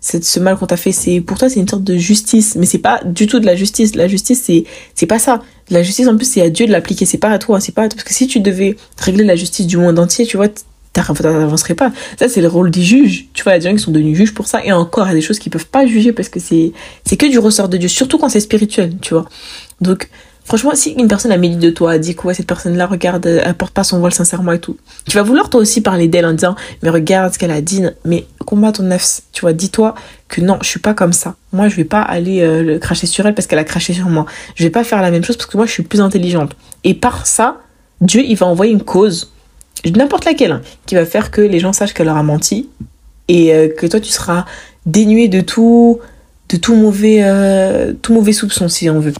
cette 0.00 0.24
ce 0.24 0.40
mal 0.40 0.56
qu'on 0.56 0.66
t'a 0.66 0.78
fait. 0.78 0.92
C'est 0.92 1.20
pour 1.20 1.38
toi 1.38 1.50
c'est 1.50 1.60
une 1.60 1.68
sorte 1.68 1.84
de 1.84 1.96
justice. 1.96 2.56
Mais 2.56 2.66
c'est 2.66 2.78
pas 2.78 3.02
du 3.04 3.26
tout 3.26 3.38
de 3.40 3.46
la 3.46 3.54
justice. 3.54 3.94
La 3.94 4.08
justice 4.08 4.42
c'est 4.44 4.64
c'est 4.94 5.06
pas 5.06 5.18
ça. 5.18 5.42
La 5.68 5.82
justice 5.82 6.08
en 6.08 6.16
plus 6.16 6.30
c'est 6.30 6.40
à 6.40 6.48
Dieu 6.48 6.66
de 6.66 6.72
l'appliquer. 6.72 7.04
C'est 7.04 7.18
pas 7.18 7.30
à 7.30 7.38
toi. 7.38 7.60
C'est 7.60 7.72
pas 7.72 7.82
à 7.82 7.88
toi. 7.88 7.96
parce 7.96 8.08
que 8.08 8.14
si 8.14 8.26
tu 8.26 8.40
devais 8.40 8.76
régler 8.98 9.24
la 9.24 9.36
justice 9.36 9.66
du 9.66 9.76
monde 9.76 9.98
entier 9.98 10.24
tu 10.24 10.38
vois 10.38 10.48
t'avancerais 10.92 11.74
pas. 11.74 11.92
Ça, 12.18 12.28
c'est 12.28 12.40
le 12.40 12.48
rôle 12.48 12.70
des 12.70 12.82
juges. 12.82 13.26
Tu 13.32 13.42
vois, 13.42 13.52
il 13.52 13.54
y 13.54 13.56
a 13.56 13.58
des 13.60 13.68
gens 13.70 13.76
qui 13.76 13.82
sont 13.82 13.90
devenus 13.90 14.16
juges 14.16 14.34
pour 14.34 14.46
ça. 14.46 14.64
Et 14.64 14.72
encore, 14.72 15.06
il 15.06 15.10
y 15.10 15.12
a 15.12 15.14
des 15.14 15.20
choses 15.20 15.38
qu'ils 15.38 15.52
peuvent 15.52 15.66
pas 15.66 15.86
juger 15.86 16.12
parce 16.12 16.28
que 16.28 16.40
c'est, 16.40 16.72
c'est 17.04 17.16
que 17.16 17.26
du 17.26 17.38
ressort 17.38 17.68
de 17.68 17.76
Dieu. 17.76 17.88
Surtout 17.88 18.18
quand 18.18 18.28
c'est 18.28 18.40
spirituel, 18.40 18.96
tu 19.00 19.14
vois. 19.14 19.26
Donc, 19.80 20.08
franchement, 20.44 20.72
si 20.74 20.90
une 20.92 21.08
personne 21.08 21.30
a 21.32 21.36
médité 21.36 21.66
de 21.66 21.70
toi, 21.70 21.92
a 21.92 21.98
dit 21.98 22.16
que 22.16 22.26
ouais, 22.26 22.34
cette 22.34 22.46
personne-là, 22.46 22.86
regarde, 22.86 23.26
elle 23.26 23.54
porte 23.54 23.72
pas 23.72 23.84
son 23.84 24.00
voile 24.00 24.12
sincèrement 24.12 24.52
et 24.52 24.60
tout. 24.60 24.76
Tu 25.08 25.16
vas 25.16 25.22
vouloir 25.22 25.50
toi 25.50 25.60
aussi 25.60 25.80
parler 25.80 26.08
d'elle 26.08 26.26
en 26.26 26.32
disant, 26.32 26.56
mais 26.82 26.90
regarde 26.90 27.32
ce 27.32 27.38
qu'elle 27.38 27.50
a 27.50 27.60
dit. 27.60 27.82
Mais 28.04 28.26
combat 28.44 28.72
ton 28.72 28.84
nefs. 28.84 29.22
Tu 29.32 29.42
vois, 29.42 29.52
dis-toi 29.52 29.94
que 30.28 30.40
non, 30.40 30.58
je 30.62 30.68
suis 30.68 30.80
pas 30.80 30.94
comme 30.94 31.12
ça. 31.12 31.36
Moi, 31.52 31.68
je 31.68 31.76
vais 31.76 31.84
pas 31.84 32.00
aller 32.02 32.40
euh, 32.40 32.62
le 32.62 32.78
cracher 32.78 33.06
sur 33.06 33.26
elle 33.26 33.34
parce 33.34 33.46
qu'elle 33.46 33.58
a 33.58 33.64
craché 33.64 33.92
sur 33.92 34.08
moi. 34.08 34.26
Je 34.54 34.64
vais 34.64 34.70
pas 34.70 34.84
faire 34.84 35.02
la 35.02 35.10
même 35.10 35.24
chose 35.24 35.36
parce 35.36 35.48
que 35.48 35.56
moi, 35.56 35.66
je 35.66 35.72
suis 35.72 35.82
plus 35.82 36.00
intelligente. 36.00 36.56
Et 36.84 36.94
par 36.94 37.26
ça, 37.26 37.58
Dieu, 38.00 38.22
il 38.24 38.36
va 38.36 38.46
envoyer 38.46 38.72
une 38.72 38.82
cause 38.82 39.32
n'importe 39.94 40.24
laquelle, 40.24 40.52
hein, 40.52 40.62
qui 40.86 40.94
va 40.94 41.04
faire 41.06 41.30
que 41.30 41.40
les 41.40 41.58
gens 41.58 41.72
sachent 41.72 41.94
qu'elle 41.94 42.06
leur 42.06 42.16
a 42.16 42.22
menti 42.22 42.68
et 43.28 43.54
euh, 43.54 43.68
que 43.68 43.86
toi 43.86 44.00
tu 44.00 44.10
seras 44.10 44.44
dénué 44.86 45.28
de 45.28 45.40
tout, 45.40 46.00
de 46.48 46.56
tout 46.56 46.74
mauvais, 46.74 47.18
euh, 47.22 47.92
tout 48.00 48.12
mauvais 48.12 48.32
soupçon 48.32 48.68
si 48.68 48.88
on 48.90 49.00
veut. 49.00 49.12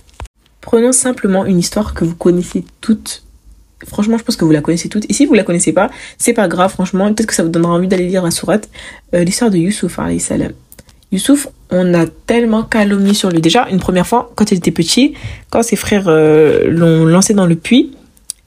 Prenons 0.60 0.92
simplement 0.92 1.44
une 1.44 1.58
histoire 1.58 1.94
que 1.94 2.04
vous 2.04 2.14
connaissez 2.14 2.64
toutes. 2.80 3.22
Franchement, 3.86 4.18
je 4.18 4.24
pense 4.24 4.36
que 4.36 4.44
vous 4.44 4.50
la 4.50 4.60
connaissez 4.60 4.88
toutes. 4.88 5.08
Et 5.08 5.12
si 5.12 5.24
vous 5.24 5.34
la 5.34 5.44
connaissez 5.44 5.72
pas, 5.72 5.88
c'est 6.18 6.32
pas 6.32 6.48
grave, 6.48 6.72
franchement. 6.72 7.12
Peut-être 7.14 7.28
que 7.28 7.34
ça 7.34 7.44
vous 7.44 7.48
donnera 7.48 7.72
envie 7.72 7.86
d'aller 7.86 8.08
lire 8.08 8.24
la 8.24 8.32
sourate. 8.32 8.68
Euh, 9.14 9.22
l'histoire 9.22 9.50
de 9.50 9.56
Youssouf, 9.56 9.98
alayhi 9.98 10.20
salam. 10.20 10.52
Youssouf, 11.12 11.48
on 11.70 11.94
a 11.94 12.06
tellement 12.26 12.64
calomnié 12.64 13.14
sur 13.14 13.30
lui. 13.30 13.40
Déjà, 13.40 13.68
une 13.70 13.78
première 13.78 14.06
fois, 14.06 14.32
quand 14.34 14.50
il 14.50 14.58
était 14.58 14.72
petit, 14.72 15.14
quand 15.48 15.62
ses 15.62 15.76
frères 15.76 16.10
l'ont 16.10 17.06
lancé 17.06 17.34
dans 17.34 17.46
le 17.46 17.54
puits, 17.54 17.92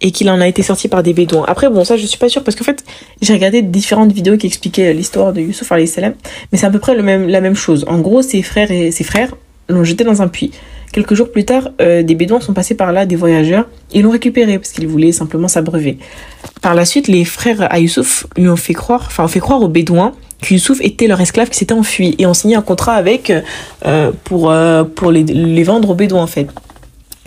et 0.01 0.11
qu'il 0.11 0.29
en 0.29 0.41
a 0.41 0.47
été 0.47 0.63
sorti 0.63 0.87
par 0.87 1.03
des 1.03 1.13
bédouins. 1.13 1.45
Après, 1.47 1.69
bon, 1.69 1.83
ça, 1.83 1.95
je 1.95 2.05
suis 2.05 2.17
pas 2.17 2.29
sûre 2.29 2.43
parce 2.43 2.55
qu'en 2.55 2.63
fait, 2.63 2.83
j'ai 3.21 3.33
regardé 3.33 3.61
différentes 3.61 4.11
vidéos 4.11 4.37
qui 4.37 4.47
expliquaient 4.47 4.93
l'histoire 4.93 5.31
de 5.31 5.41
Youssouf 5.41 5.71
salam, 5.85 6.13
mais 6.51 6.57
c'est 6.57 6.65
à 6.65 6.71
peu 6.71 6.79
près 6.79 6.95
la 6.95 7.41
même 7.41 7.55
chose. 7.55 7.85
En 7.87 7.99
gros, 7.99 8.21
ses 8.21 8.41
frères 8.41 8.71
et 8.71 8.91
ses 8.91 9.03
frères 9.03 9.33
l'ont 9.69 9.83
jeté 9.83 10.03
dans 10.03 10.21
un 10.21 10.27
puits. 10.27 10.51
Quelques 10.91 11.13
jours 11.13 11.31
plus 11.31 11.45
tard, 11.45 11.69
euh, 11.79 12.03
des 12.03 12.15
bédouins 12.15 12.41
sont 12.41 12.53
passés 12.53 12.75
par 12.75 12.91
là, 12.91 13.05
des 13.05 13.15
voyageurs, 13.15 13.69
et 13.93 14.01
l'ont 14.01 14.09
récupéré 14.09 14.57
parce 14.57 14.71
qu'ils 14.71 14.87
voulaient 14.87 15.13
simplement 15.13 15.47
s'abreuver. 15.47 15.97
Par 16.61 16.75
la 16.75 16.83
suite, 16.83 17.07
les 17.07 17.23
frères 17.23 17.71
à 17.71 17.79
Youssouf 17.79 18.27
lui 18.35 18.49
ont 18.49 18.57
fait 18.57 18.73
croire, 18.73 19.03
enfin, 19.05 19.23
ont 19.23 19.29
fait 19.29 19.39
croire 19.39 19.61
aux 19.61 19.69
bédouins 19.69 20.11
que 20.41 20.53
Youssouf 20.53 20.81
était 20.81 21.07
leur 21.07 21.21
esclave 21.21 21.49
qui 21.49 21.57
s'était 21.57 21.73
enfui 21.73 22.15
et 22.17 22.25
ont 22.25 22.33
signé 22.33 22.55
un 22.55 22.61
contrat 22.61 22.93
avec 22.93 23.31
euh, 23.85 24.11
pour 24.23 24.49
euh, 24.49 24.83
pour 24.83 25.11
les, 25.11 25.23
les 25.23 25.63
vendre 25.63 25.91
aux 25.91 25.95
bédouins 25.95 26.23
en 26.23 26.27
fait. 26.27 26.47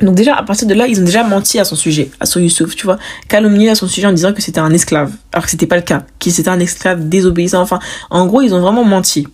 Donc 0.03 0.17
déjà, 0.17 0.35
à 0.35 0.43
partir 0.43 0.67
de 0.67 0.75
là, 0.75 0.87
ils 0.89 1.01
ont 1.01 1.05
déjà 1.05 1.23
menti 1.23 1.61
à 1.61 1.65
son 1.65 1.77
sujet, 1.77 2.11
à 2.19 2.27
son 2.27 2.41
Youssouf, 2.41 2.75
tu 2.75 2.85
vois. 2.85 2.99
Calomnié 3.29 3.71
à 3.71 3.75
son 3.75 3.87
sujet 3.87 4.07
en 4.07 4.13
disant 4.13 4.33
que 4.33 4.43
c'était 4.43 4.59
un 4.59 4.73
esclave, 4.73 5.13
alors 5.33 5.45
que 5.45 5.51
c'était 5.51 5.67
pas 5.67 5.77
le 5.77 5.83
cas, 5.83 6.05
qu'il 6.19 6.33
c'était 6.33 6.49
un 6.49 6.59
esclave 6.59 7.09
désobéissant. 7.09 7.61
Enfin, 7.61 7.79
en 8.11 8.27
gros, 8.27 8.43
ils 8.43 8.55
ont 8.55 8.61
vraiment 8.61 8.85
menti. 8.85 9.29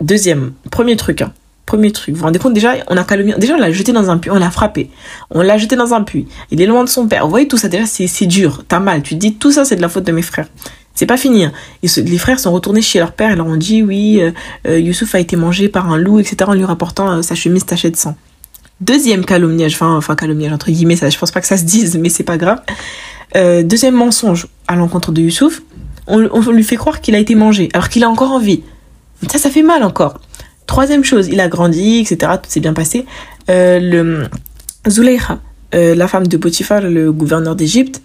Deuxième, 0.00 0.52
premier 0.70 0.96
truc, 0.96 1.22
hein. 1.22 1.32
Premier 1.64 1.90
truc, 1.90 2.14
vous 2.14 2.20
vous 2.20 2.26
rendez 2.26 2.38
compte 2.38 2.54
déjà, 2.54 2.74
on 2.86 2.96
a 2.96 3.02
calomnié, 3.02 3.34
déjà 3.38 3.54
on 3.54 3.58
l'a 3.58 3.72
jeté 3.72 3.92
dans 3.92 4.08
un 4.08 4.18
puits, 4.18 4.30
on 4.30 4.38
l'a 4.38 4.52
frappé, 4.52 4.88
on 5.30 5.42
l'a 5.42 5.58
jeté 5.58 5.74
dans 5.74 5.94
un 5.94 6.02
puits, 6.04 6.28
il 6.52 6.62
est 6.62 6.66
loin 6.66 6.84
de 6.84 6.88
son 6.88 7.08
père, 7.08 7.24
vous 7.24 7.30
voyez 7.30 7.48
tout 7.48 7.56
ça 7.56 7.66
déjà 7.66 7.86
c'est, 7.86 8.26
dur, 8.26 8.62
t'as 8.68 8.78
mal, 8.78 9.02
tu 9.02 9.14
te 9.14 9.18
dis 9.18 9.34
tout 9.34 9.50
ça 9.50 9.64
c'est 9.64 9.74
de 9.74 9.82
la 9.82 9.88
faute 9.88 10.04
de 10.04 10.12
mes 10.12 10.22
frères. 10.22 10.46
C'est 10.94 11.06
pas 11.06 11.16
fini. 11.16 11.44
Hein. 11.44 11.52
Les 11.82 12.18
frères 12.18 12.38
sont 12.38 12.52
retournés 12.52 12.82
chez 12.82 13.00
leur 13.00 13.12
père 13.12 13.30
et 13.32 13.36
leur 13.36 13.46
ont 13.46 13.56
dit 13.56 13.82
oui, 13.82 14.20
euh, 14.22 14.30
euh, 14.66 14.78
Youssouf 14.78 15.14
a 15.14 15.20
été 15.20 15.36
mangé 15.36 15.68
par 15.68 15.92
un 15.92 15.98
loup, 15.98 16.20
etc. 16.20 16.36
en 16.46 16.54
lui 16.54 16.64
rapportant 16.64 17.10
euh, 17.10 17.22
sa 17.22 17.34
chemise 17.34 17.66
tachée 17.66 17.90
de 17.90 17.96
sang. 17.96 18.16
Deuxième 18.80 19.24
calomniage, 19.24 19.80
enfin, 19.80 20.14
calomniage 20.14 20.52
entre 20.52 20.70
guillemets, 20.70 20.96
ça, 20.96 21.08
je 21.08 21.16
pense 21.16 21.30
pas 21.30 21.40
que 21.40 21.46
ça 21.46 21.56
se 21.56 21.64
dise, 21.64 21.96
mais 21.96 22.10
c'est 22.10 22.24
pas 22.24 22.36
grave. 22.36 22.60
Euh, 23.34 23.62
deuxième 23.62 23.94
mensonge 23.94 24.48
à 24.68 24.76
l'encontre 24.76 25.12
de 25.12 25.22
Youssouf, 25.22 25.62
on, 26.06 26.20
lui 26.50 26.62
fait 26.62 26.76
croire 26.76 27.00
qu'il 27.00 27.14
a 27.14 27.18
été 27.18 27.34
mangé, 27.34 27.68
alors 27.72 27.88
qu'il 27.88 28.04
a 28.04 28.10
encore 28.10 28.32
envie. 28.32 28.62
Ça, 29.30 29.38
ça 29.38 29.50
fait 29.50 29.62
mal 29.62 29.82
encore. 29.82 30.20
Troisième 30.66 31.04
chose, 31.04 31.28
il 31.28 31.40
a 31.40 31.48
grandi, 31.48 31.98
etc. 32.00 32.32
Tout 32.42 32.50
s'est 32.50 32.60
bien 32.60 32.74
passé. 32.74 33.06
Euh, 33.48 33.80
le, 33.80 34.28
Zuleika, 34.88 35.40
la 35.72 36.06
femme 36.06 36.26
de 36.26 36.36
Potiphar, 36.36 36.82
le 36.82 37.12
gouverneur 37.12 37.56
d'Égypte, 37.56 38.02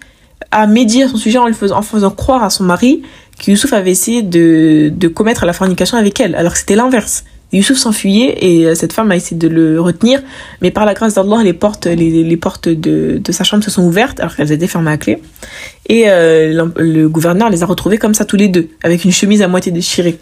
a 0.50 0.66
médié 0.66 1.04
à 1.04 1.08
son 1.08 1.16
sujet 1.16 1.38
en, 1.38 1.46
lui 1.46 1.54
faisant 1.54 2.10
croire 2.10 2.42
à 2.42 2.50
son 2.50 2.64
mari 2.64 3.02
que 3.38 3.50
Youssouf 3.50 3.72
avait 3.72 3.90
essayé 3.90 4.22
de, 4.22 4.90
de 4.94 5.08
commettre 5.08 5.44
la 5.44 5.52
fornication 5.52 5.98
avec 5.98 6.18
elle, 6.18 6.34
alors 6.34 6.52
que 6.52 6.58
c'était 6.58 6.76
l'inverse. 6.76 7.24
Youssouf 7.52 7.76
s'enfuyait 7.76 8.36
et 8.40 8.66
euh, 8.66 8.74
cette 8.74 8.92
femme 8.92 9.10
a 9.10 9.16
essayé 9.16 9.36
de 9.36 9.48
le 9.48 9.80
retenir, 9.80 10.22
mais 10.62 10.70
par 10.70 10.86
la 10.86 10.94
grâce 10.94 11.14
d'Allah, 11.14 11.42
les 11.42 11.52
portes, 11.52 11.86
les, 11.86 12.36
portes 12.36 12.68
de, 12.68 13.20
de, 13.22 13.32
sa 13.32 13.44
chambre 13.44 13.62
se 13.62 13.70
sont 13.70 13.84
ouvertes 13.84 14.20
alors 14.20 14.34
qu'elles 14.34 14.52
étaient 14.52 14.66
fermées 14.66 14.90
à 14.90 14.96
clé. 14.96 15.22
Et 15.88 16.04
euh, 16.08 16.66
le 16.76 17.08
gouverneur 17.08 17.50
les 17.50 17.62
a 17.62 17.66
retrouvés 17.66 17.98
comme 17.98 18.14
ça 18.14 18.24
tous 18.24 18.36
les 18.36 18.48
deux, 18.48 18.68
avec 18.82 19.04
une 19.04 19.12
chemise 19.12 19.42
à 19.42 19.48
moitié 19.48 19.70
déchirée. 19.70 20.18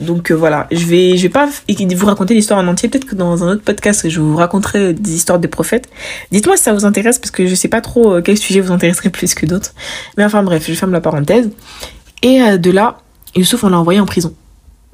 Donc 0.00 0.32
euh, 0.32 0.34
voilà, 0.34 0.66
je 0.72 0.84
vais, 0.84 1.16
je 1.16 1.22
vais 1.22 1.28
pas 1.28 1.48
vous 1.48 2.06
raconter 2.06 2.34
l'histoire 2.34 2.58
en 2.58 2.66
entier. 2.66 2.88
Peut-être 2.88 3.06
que 3.06 3.14
dans 3.14 3.44
un 3.44 3.52
autre 3.52 3.62
podcast, 3.62 4.08
je 4.08 4.20
vous 4.20 4.34
raconterai 4.34 4.92
des 4.92 5.14
histoires 5.14 5.38
des 5.38 5.46
prophètes. 5.46 5.88
Dites-moi 6.32 6.56
si 6.56 6.64
ça 6.64 6.72
vous 6.72 6.84
intéresse 6.84 7.20
parce 7.20 7.30
que 7.30 7.46
je 7.46 7.54
sais 7.54 7.68
pas 7.68 7.80
trop 7.80 8.20
quel 8.20 8.36
sujet 8.36 8.60
vous 8.60 8.72
intéresserait 8.72 9.10
plus 9.10 9.34
que 9.34 9.46
d'autres. 9.46 9.74
Mais 10.16 10.24
enfin 10.24 10.42
bref, 10.42 10.64
je 10.66 10.74
ferme 10.74 10.92
la 10.92 11.00
parenthèse. 11.00 11.50
Et 12.22 12.58
de 12.58 12.70
là, 12.72 12.98
Youssouf, 13.36 13.62
on 13.62 13.68
l'a 13.68 13.78
envoyé 13.78 14.00
en 14.00 14.06
prison 14.06 14.34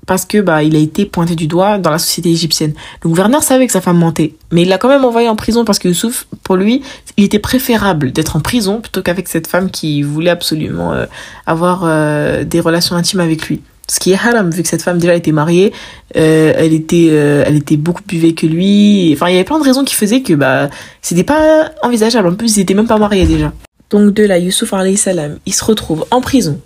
parce 0.09 0.25
que 0.25 0.39
bah 0.39 0.65
il 0.65 0.75
a 0.75 0.79
été 0.79 1.05
pointé 1.05 1.37
du 1.37 1.47
doigt 1.47 1.79
dans 1.79 1.91
la 1.91 1.99
société 1.99 2.31
égyptienne. 2.31 2.73
Le 3.05 3.11
gouverneur 3.11 3.43
savait 3.43 3.67
que 3.67 3.73
sa 3.73 3.83
femme 3.83 3.99
mentait, 3.99 4.35
mais 4.51 4.63
il 4.63 4.69
l'a 4.69 4.79
quand 4.79 4.89
même 4.89 5.05
envoyé 5.05 5.29
en 5.29 5.37
prison 5.37 5.65
parce 5.65 5.79
que 5.79 5.87
Youssouf, 5.87 6.27
pour 6.43 6.57
lui, 6.57 6.83
il 7.19 7.25
était 7.25 7.39
préférable 7.39 8.11
d'être 8.11 8.35
en 8.35 8.41
prison 8.41 8.81
plutôt 8.81 9.03
qu'avec 9.03 9.29
cette 9.29 9.47
femme 9.47 9.71
qui 9.71 10.03
voulait 10.03 10.31
absolument 10.31 10.95
euh, 10.95 11.05
avoir 11.47 11.83
euh, 11.85 12.43
des 12.43 12.59
relations 12.59 12.97
intimes 12.97 13.21
avec 13.21 13.49
lui. 13.49 13.61
Ce 13.87 14.01
qui 14.01 14.13
est 14.13 14.15
haram 14.15 14.51
vu 14.51 14.63
que 14.63 14.69
cette 14.69 14.83
femme 14.83 14.99
déjà 14.99 15.15
était 15.15 15.33
mariée, 15.33 15.73
euh, 16.17 16.53
elle 16.57 16.73
était 16.73 17.07
elle 17.07 17.57
était 17.57 17.77
beaucoup 17.77 18.03
plus 18.03 18.17
vieille 18.17 18.35
que 18.35 18.47
lui. 18.47 19.11
Enfin, 19.15 19.29
il 19.29 19.33
y 19.33 19.37
avait 19.37 19.45
plein 19.45 19.59
de 19.59 19.65
raisons 19.65 19.85
qui 19.85 19.95
faisaient 19.95 20.23
que 20.23 20.33
bah 20.33 20.71
c'était 21.03 21.23
pas 21.23 21.71
envisageable. 21.83 22.29
En 22.29 22.35
plus, 22.35 22.57
ils 22.57 22.61
étaient 22.61 22.75
même 22.75 22.87
pas 22.87 22.99
mariés 22.99 23.27
déjà. 23.27 23.53
Donc 23.91 24.15
de 24.15 24.25
là, 24.25 24.39
Youssouf 24.39 24.73
salam, 24.97 25.39
il 25.45 25.55
se 25.55 25.65
retrouve 25.65 26.07
en 26.11 26.21
prison 26.23 26.59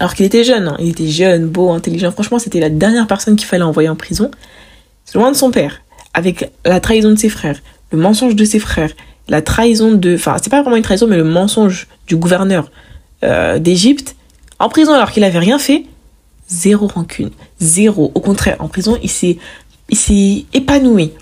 alors 0.00 0.14
qu'il 0.14 0.24
était 0.24 0.44
jeune, 0.44 0.68
hein. 0.68 0.76
il 0.78 0.90
était 0.90 1.08
jeune, 1.08 1.46
beau, 1.46 1.70
intelligent. 1.70 2.12
Franchement, 2.12 2.38
c'était 2.38 2.60
la 2.60 2.70
dernière 2.70 3.06
personne 3.06 3.36
qu'il 3.36 3.46
fallait 3.46 3.64
envoyer 3.64 3.88
en 3.88 3.96
prison. 3.96 4.30
Loin 5.14 5.30
de 5.30 5.36
son 5.36 5.50
père, 5.50 5.80
avec 6.14 6.50
la 6.64 6.80
trahison 6.80 7.10
de 7.10 7.16
ses 7.16 7.30
frères, 7.30 7.60
le 7.90 7.98
mensonge 7.98 8.36
de 8.36 8.44
ses 8.44 8.58
frères, 8.58 8.90
la 9.28 9.42
trahison 9.42 9.92
de... 9.92 10.14
Enfin, 10.14 10.36
c'est 10.42 10.50
pas 10.50 10.62
vraiment 10.62 10.76
une 10.76 10.82
trahison, 10.82 11.06
mais 11.06 11.16
le 11.16 11.24
mensonge 11.24 11.88
du 12.06 12.16
gouverneur 12.16 12.70
euh, 13.24 13.58
d'Égypte. 13.58 14.16
En 14.58 14.68
prison 14.68 14.92
alors 14.92 15.10
qu'il 15.10 15.24
avait 15.24 15.38
rien 15.38 15.58
fait. 15.58 15.84
Zéro 16.48 16.86
rancune. 16.86 17.30
Zéro. 17.60 18.12
Au 18.14 18.20
contraire, 18.20 18.56
en 18.60 18.68
prison, 18.68 18.98
il 19.02 19.10
s'est, 19.10 19.38
il 19.88 19.96
s'est 19.96 20.44
épanoui. 20.52 21.12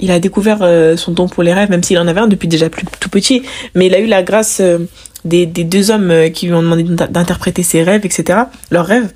Il 0.00 0.10
a 0.10 0.18
découvert 0.18 0.58
euh, 0.62 0.96
son 0.96 1.12
don 1.12 1.28
pour 1.28 1.42
les 1.42 1.54
rêves, 1.54 1.70
même 1.70 1.82
s'il 1.82 1.98
en 1.98 2.06
avait 2.06 2.20
un 2.20 2.26
depuis 2.26 2.48
déjà 2.48 2.68
plus 2.68 2.84
tout 3.00 3.08
petit. 3.08 3.42
Mais 3.74 3.86
il 3.86 3.94
a 3.94 4.00
eu 4.00 4.06
la 4.06 4.22
grâce... 4.22 4.58
Euh, 4.60 4.78
des, 5.24 5.46
deux 5.46 5.90
hommes 5.90 6.10
euh, 6.10 6.28
qui 6.28 6.46
lui 6.46 6.54
ont 6.54 6.62
demandé 6.62 6.82
d'interpréter 6.82 7.62
ses 7.62 7.82
rêves, 7.82 8.04
etc., 8.04 8.40
leurs 8.70 8.86
rêves. 8.86 9.12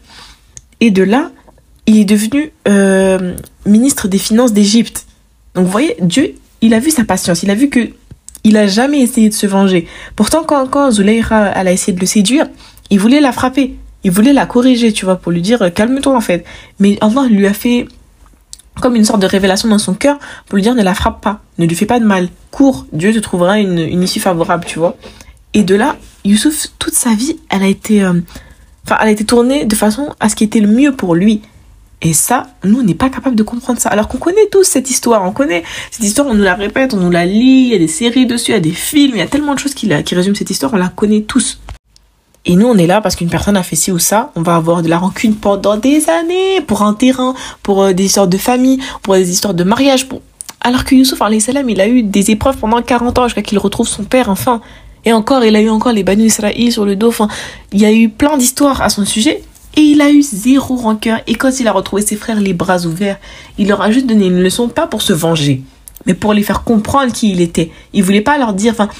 Et 0.80 0.90
de 0.90 1.02
là, 1.02 1.30
il 1.86 1.98
est 1.98 2.04
devenu 2.04 2.52
euh, 2.66 3.34
ministre 3.66 4.08
des 4.08 4.18
Finances 4.18 4.52
d'Égypte. 4.52 5.06
Donc 5.54 5.66
vous 5.66 5.70
voyez, 5.70 5.96
Dieu, 6.00 6.34
il 6.60 6.74
a 6.74 6.80
vu 6.80 6.90
sa 6.90 7.04
patience, 7.04 7.42
il 7.42 7.50
a 7.50 7.54
vu 7.54 7.68
que 7.68 7.90
il 8.44 8.56
a 8.56 8.66
jamais 8.66 9.00
essayé 9.00 9.28
de 9.28 9.34
se 9.34 9.46
venger. 9.46 9.86
Pourtant, 10.16 10.44
quand, 10.44 10.66
quand 10.68 10.92
Zuleira, 10.92 11.46
a 11.46 11.70
essayé 11.70 11.92
de 11.92 12.00
le 12.00 12.06
séduire, 12.06 12.46
il 12.88 13.00
voulait 13.00 13.20
la 13.20 13.32
frapper, 13.32 13.74
il 14.04 14.10
voulait 14.10 14.32
la 14.32 14.46
corriger, 14.46 14.92
tu 14.92 15.04
vois, 15.04 15.16
pour 15.16 15.32
lui 15.32 15.42
dire 15.42 15.72
calme-toi 15.74 16.16
en 16.16 16.20
fait. 16.20 16.44
Mais 16.78 16.96
Allah 17.00 17.26
lui 17.28 17.46
a 17.46 17.52
fait 17.52 17.86
comme 18.80 18.94
une 18.94 19.04
sorte 19.04 19.20
de 19.20 19.26
révélation 19.26 19.68
dans 19.68 19.78
son 19.78 19.92
cœur 19.92 20.18
pour 20.46 20.54
lui 20.54 20.62
dire 20.62 20.74
ne 20.76 20.84
la 20.84 20.94
frappe 20.94 21.20
pas, 21.20 21.40
ne 21.58 21.66
lui 21.66 21.74
fais 21.74 21.84
pas 21.84 21.98
de 21.98 22.04
mal, 22.04 22.28
cours, 22.52 22.86
Dieu 22.92 23.12
te 23.12 23.18
trouvera 23.18 23.58
une 23.58 24.02
issue 24.02 24.20
favorable, 24.20 24.64
tu 24.64 24.78
vois. 24.78 24.96
Et 25.58 25.64
de 25.64 25.74
là, 25.74 25.96
Youssouf, 26.24 26.68
toute 26.78 26.94
sa 26.94 27.14
vie, 27.14 27.36
elle 27.48 27.64
a 27.64 27.66
été, 27.66 28.04
euh, 28.04 28.12
elle 28.88 29.08
a 29.08 29.10
été 29.10 29.24
tournée 29.24 29.64
de 29.64 29.74
façon 29.74 30.14
à 30.20 30.28
ce 30.28 30.36
qui 30.36 30.44
était 30.44 30.60
le 30.60 30.68
mieux 30.68 30.94
pour 30.94 31.16
lui. 31.16 31.42
Et 32.00 32.12
ça, 32.12 32.46
nous, 32.62 32.78
on 32.78 32.84
n'est 32.84 32.94
pas 32.94 33.10
capable 33.10 33.34
de 33.34 33.42
comprendre 33.42 33.80
ça. 33.80 33.88
Alors 33.88 34.06
qu'on 34.06 34.18
connaît 34.18 34.46
tous 34.52 34.62
cette 34.62 34.88
histoire, 34.88 35.24
on 35.24 35.32
connaît 35.32 35.64
cette 35.90 36.04
histoire, 36.04 36.28
on 36.28 36.34
nous 36.34 36.44
la 36.44 36.54
répète, 36.54 36.94
on 36.94 36.98
nous 36.98 37.10
la 37.10 37.26
lit, 37.26 37.64
il 37.64 37.68
y 37.72 37.74
a 37.74 37.78
des 37.78 37.88
séries 37.88 38.24
dessus, 38.24 38.52
il 38.52 38.54
y 38.54 38.56
a 38.56 38.60
des 38.60 38.70
films, 38.70 39.16
il 39.16 39.18
y 39.18 39.22
a 39.22 39.26
tellement 39.26 39.54
de 39.54 39.58
choses 39.58 39.74
qui, 39.74 39.90
qui 40.04 40.14
résument 40.14 40.36
cette 40.36 40.48
histoire, 40.48 40.72
on 40.74 40.76
la 40.76 40.90
connaît 40.90 41.22
tous. 41.22 41.58
Et 42.44 42.54
nous, 42.54 42.68
on 42.68 42.78
est 42.78 42.86
là 42.86 43.00
parce 43.00 43.16
qu'une 43.16 43.28
personne 43.28 43.56
a 43.56 43.64
fait 43.64 43.74
ci 43.74 43.90
ou 43.90 43.98
ça, 43.98 44.30
on 44.36 44.42
va 44.42 44.54
avoir 44.54 44.82
de 44.82 44.88
la 44.88 44.98
rancune 44.98 45.34
pendant 45.34 45.76
des 45.76 46.08
années, 46.08 46.60
pour 46.68 46.82
un 46.82 46.94
terrain, 46.94 47.34
pour 47.64 47.82
euh, 47.82 47.92
des 47.92 48.04
histoires 48.04 48.28
de 48.28 48.38
famille, 48.38 48.78
pour 49.02 49.14
des 49.14 49.28
histoires 49.28 49.54
de 49.54 49.64
mariage, 49.64 50.06
pour... 50.06 50.22
Alors 50.60 50.84
que 50.84 50.94
Youssouf, 50.94 51.18
salam, 51.40 51.68
il 51.68 51.80
a 51.80 51.88
eu 51.88 52.04
des 52.04 52.30
épreuves 52.30 52.58
pendant 52.58 52.80
40 52.80 53.18
ans 53.18 53.24
jusqu'à 53.24 53.42
qu'il 53.42 53.58
retrouve 53.58 53.88
son 53.88 54.04
père, 54.04 54.30
enfin. 54.30 54.60
Et 55.08 55.12
encore, 55.14 55.42
il 55.42 55.56
a 55.56 55.62
eu 55.62 55.70
encore 55.70 55.92
les 55.92 56.02
Banu 56.02 56.26
Israël 56.26 56.70
sur 56.70 56.84
le 56.84 56.94
dos. 56.94 57.08
Enfin, 57.08 57.28
il 57.72 57.80
y 57.80 57.86
a 57.86 57.92
eu 57.94 58.10
plein 58.10 58.36
d'histoires 58.36 58.82
à 58.82 58.90
son 58.90 59.06
sujet. 59.06 59.42
Et 59.74 59.80
il 59.80 60.02
a 60.02 60.10
eu 60.10 60.20
zéro 60.20 60.76
rancœur. 60.76 61.20
Et 61.26 61.34
quand 61.34 61.60
il 61.60 61.66
a 61.66 61.72
retrouvé 61.72 62.02
ses 62.02 62.14
frères 62.14 62.38
les 62.38 62.52
bras 62.52 62.84
ouverts, 62.84 63.16
il 63.56 63.68
leur 63.68 63.80
a 63.80 63.90
juste 63.90 64.04
donné 64.04 64.26
une 64.26 64.42
leçon, 64.42 64.68
pas 64.68 64.86
pour 64.86 65.00
se 65.00 65.14
venger, 65.14 65.62
mais 66.04 66.12
pour 66.12 66.34
les 66.34 66.42
faire 66.42 66.62
comprendre 66.62 67.10
qui 67.10 67.30
il 67.30 67.40
était. 67.40 67.70
Il 67.94 68.02
voulait 68.02 68.20
pas 68.20 68.36
leur 68.36 68.52
dire, 68.52 68.72
enfin, 68.72 68.90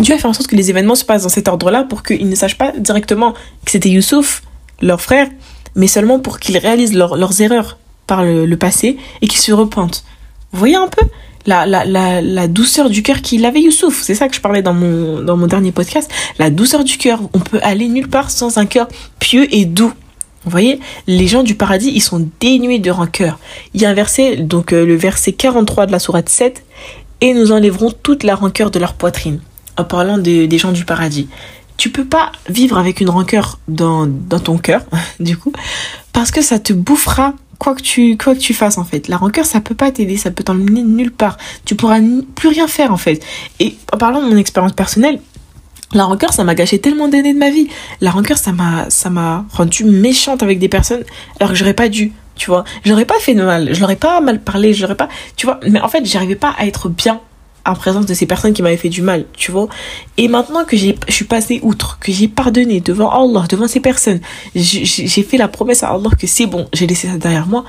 Dieu 0.00 0.14
a 0.14 0.18
fait 0.18 0.26
en 0.26 0.32
sorte 0.32 0.46
que 0.46 0.56
les 0.56 0.70
événements 0.70 0.94
se 0.94 1.04
passent 1.04 1.24
dans 1.24 1.28
cet 1.28 1.46
ordre-là 1.46 1.84
pour 1.84 2.02
qu'ils 2.02 2.26
ne 2.26 2.34
sachent 2.34 2.56
pas 2.56 2.72
directement 2.72 3.32
que 3.66 3.70
c'était 3.70 3.90
Youssouf, 3.90 4.44
leur 4.80 5.02
frère, 5.02 5.28
mais 5.74 5.88
seulement 5.88 6.20
pour 6.20 6.38
qu'ils 6.38 6.56
réalisent 6.56 6.94
leurs 6.94 7.42
erreurs 7.42 7.76
par 8.06 8.24
le, 8.24 8.46
le 8.46 8.56
passé 8.56 8.96
et 9.20 9.28
qu'ils 9.28 9.40
se 9.40 9.52
repentent. 9.52 10.06
Vous 10.52 10.58
voyez 10.58 10.76
un 10.76 10.88
peu? 10.88 11.06
La, 11.46 11.66
la, 11.66 11.84
la, 11.84 12.20
la 12.20 12.48
douceur 12.48 12.90
du 12.90 13.02
cœur 13.02 13.22
qu'il 13.22 13.44
avait 13.44 13.60
Youssouf. 13.60 14.02
C'est 14.02 14.14
ça 14.14 14.28
que 14.28 14.34
je 14.34 14.40
parlais 14.40 14.62
dans 14.62 14.74
mon, 14.74 15.20
dans 15.20 15.36
mon 15.36 15.46
dernier 15.46 15.72
podcast. 15.72 16.10
La 16.38 16.50
douceur 16.50 16.84
du 16.84 16.96
cœur. 16.96 17.20
On 17.32 17.40
peut 17.40 17.60
aller 17.62 17.88
nulle 17.88 18.08
part 18.08 18.30
sans 18.30 18.58
un 18.58 18.66
cœur 18.66 18.88
pieux 19.18 19.46
et 19.54 19.64
doux. 19.64 19.92
Vous 20.44 20.50
voyez, 20.50 20.78
les 21.06 21.26
gens 21.26 21.42
du 21.42 21.54
paradis, 21.54 21.90
ils 21.94 22.02
sont 22.02 22.28
dénués 22.40 22.78
de 22.78 22.90
rancœur. 22.90 23.38
Il 23.72 23.80
y 23.80 23.86
a 23.86 23.90
un 23.90 23.94
verset, 23.94 24.36
donc 24.36 24.72
euh, 24.72 24.84
le 24.84 24.94
verset 24.94 25.32
43 25.32 25.86
de 25.86 25.92
la 25.92 25.98
sourate 25.98 26.28
7, 26.28 26.62
et 27.22 27.32
nous 27.32 27.50
enlèverons 27.50 27.92
toute 28.02 28.24
la 28.24 28.34
rancœur 28.34 28.70
de 28.70 28.78
leur 28.78 28.92
poitrine, 28.92 29.40
en 29.78 29.84
parlant 29.84 30.18
des 30.18 30.58
gens 30.58 30.72
du 30.72 30.84
paradis. 30.84 31.28
Tu 31.78 31.90
peux 31.90 32.04
pas 32.04 32.30
vivre 32.48 32.78
avec 32.78 33.00
une 33.00 33.08
rancœur 33.08 33.58
dans, 33.68 34.06
dans 34.06 34.38
ton 34.38 34.58
cœur, 34.58 34.82
du 35.20 35.36
coup, 35.36 35.52
parce 36.12 36.30
que 36.30 36.42
ça 36.42 36.58
te 36.58 36.74
bouffera 36.74 37.34
quoi 37.64 37.74
que 37.74 37.82
tu 37.82 38.18
quoi 38.18 38.34
que 38.34 38.40
tu 38.40 38.52
fasses 38.52 38.76
en 38.76 38.84
fait. 38.84 39.08
La 39.08 39.16
rancœur 39.16 39.46
ça 39.46 39.60
peut 39.60 39.74
pas 39.74 39.90
t'aider 39.90 40.18
ça 40.18 40.30
peut 40.30 40.44
t'emmener 40.44 40.82
nulle 40.82 41.10
part. 41.10 41.38
Tu 41.64 41.74
pourras 41.74 41.98
plus 42.34 42.48
rien 42.48 42.68
faire 42.68 42.92
en 42.92 42.98
fait. 42.98 43.24
Et 43.58 43.76
en 43.92 43.96
parlant 43.96 44.22
de 44.22 44.28
mon 44.28 44.36
expérience 44.36 44.74
personnelle 44.74 45.20
la 45.92 46.04
rancœur 46.04 46.32
ça 46.32 46.44
m'a 46.44 46.54
gâché 46.54 46.78
tellement 46.78 47.08
d'années 47.08 47.32
de 47.32 47.38
ma 47.38 47.50
vie. 47.50 47.68
La 48.02 48.10
rancœur 48.10 48.36
ça 48.36 48.52
m'a 48.52 48.90
ça 48.90 49.08
m'a 49.08 49.46
rendu 49.50 49.84
méchante 49.84 50.42
avec 50.42 50.58
des 50.58 50.68
personnes 50.68 51.04
alors 51.40 51.52
que 51.52 51.56
j'aurais 51.56 51.74
pas 51.74 51.88
dû 51.88 52.12
tu 52.36 52.50
vois. 52.50 52.64
J'aurais 52.84 53.06
pas 53.06 53.18
fait 53.18 53.34
de 53.34 53.42
mal. 53.42 53.74
Je 53.74 53.80
l'aurais 53.80 53.96
pas 53.96 54.20
mal 54.20 54.40
parlé 54.40 54.74
j'aurais 54.74 54.96
pas 54.96 55.08
tu 55.36 55.46
vois. 55.46 55.58
Mais 55.66 55.80
en 55.80 55.88
fait 55.88 56.04
j'arrivais 56.04 56.36
pas 56.36 56.54
à 56.58 56.66
être 56.66 56.90
bien 56.90 57.20
en 57.66 57.74
présence 57.74 58.06
de 58.06 58.14
ces 58.14 58.26
personnes 58.26 58.52
qui 58.52 58.62
m'avaient 58.62 58.76
fait 58.76 58.88
du 58.88 59.02
mal, 59.02 59.24
tu 59.36 59.50
vois. 59.50 59.68
Et 60.16 60.28
maintenant 60.28 60.64
que 60.64 60.76
j'ai, 60.76 60.96
je 61.08 61.12
suis 61.12 61.24
passé 61.24 61.60
outre, 61.62 61.98
que 61.98 62.12
j'ai 62.12 62.28
pardonné 62.28 62.80
devant 62.80 63.10
Allah, 63.10 63.46
devant 63.48 63.68
ces 63.68 63.80
personnes, 63.80 64.20
j'ai 64.54 65.22
fait 65.22 65.36
la 65.38 65.48
promesse 65.48 65.82
à 65.82 65.88
Allah 65.88 66.10
que 66.18 66.26
c'est 66.26 66.46
bon, 66.46 66.68
j'ai 66.72 66.86
laissé 66.86 67.08
ça 67.08 67.16
derrière 67.16 67.46
moi. 67.46 67.64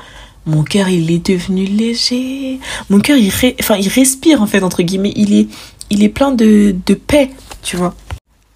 Mon 0.46 0.64
cœur, 0.64 0.90
il 0.90 1.10
est 1.10 1.26
devenu 1.28 1.66
léger. 1.66 2.60
Mon 2.92 3.00
cœur, 3.00 3.18
il, 3.18 3.32
enfin, 3.60 3.78
il 3.78 3.88
respire, 3.88 4.44
en 4.44 4.46
fait, 4.46 4.62
entre 4.62 4.84
guillemets. 4.84 5.14
Il 5.16 5.34
est, 5.34 5.48
il 5.90 6.04
est 6.04 6.10
plein 6.10 6.32
de, 6.32 6.76
de 6.86 6.94
paix, 6.94 7.32
tu 7.64 7.78
vois. 7.78 7.96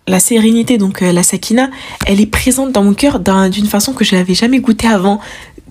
La 0.07 0.19
sérénité, 0.19 0.77
donc 0.77 1.01
euh, 1.01 1.11
la 1.11 1.23
sakina, 1.23 1.69
elle 2.07 2.19
est 2.19 2.25
présente 2.25 2.71
dans 2.71 2.83
mon 2.83 2.93
cœur 2.93 3.19
d'une 3.19 3.67
façon 3.67 3.93
que 3.93 4.03
je 4.03 4.15
n'avais 4.15 4.33
jamais 4.33 4.59
goûté 4.59 4.87
avant 4.87 5.19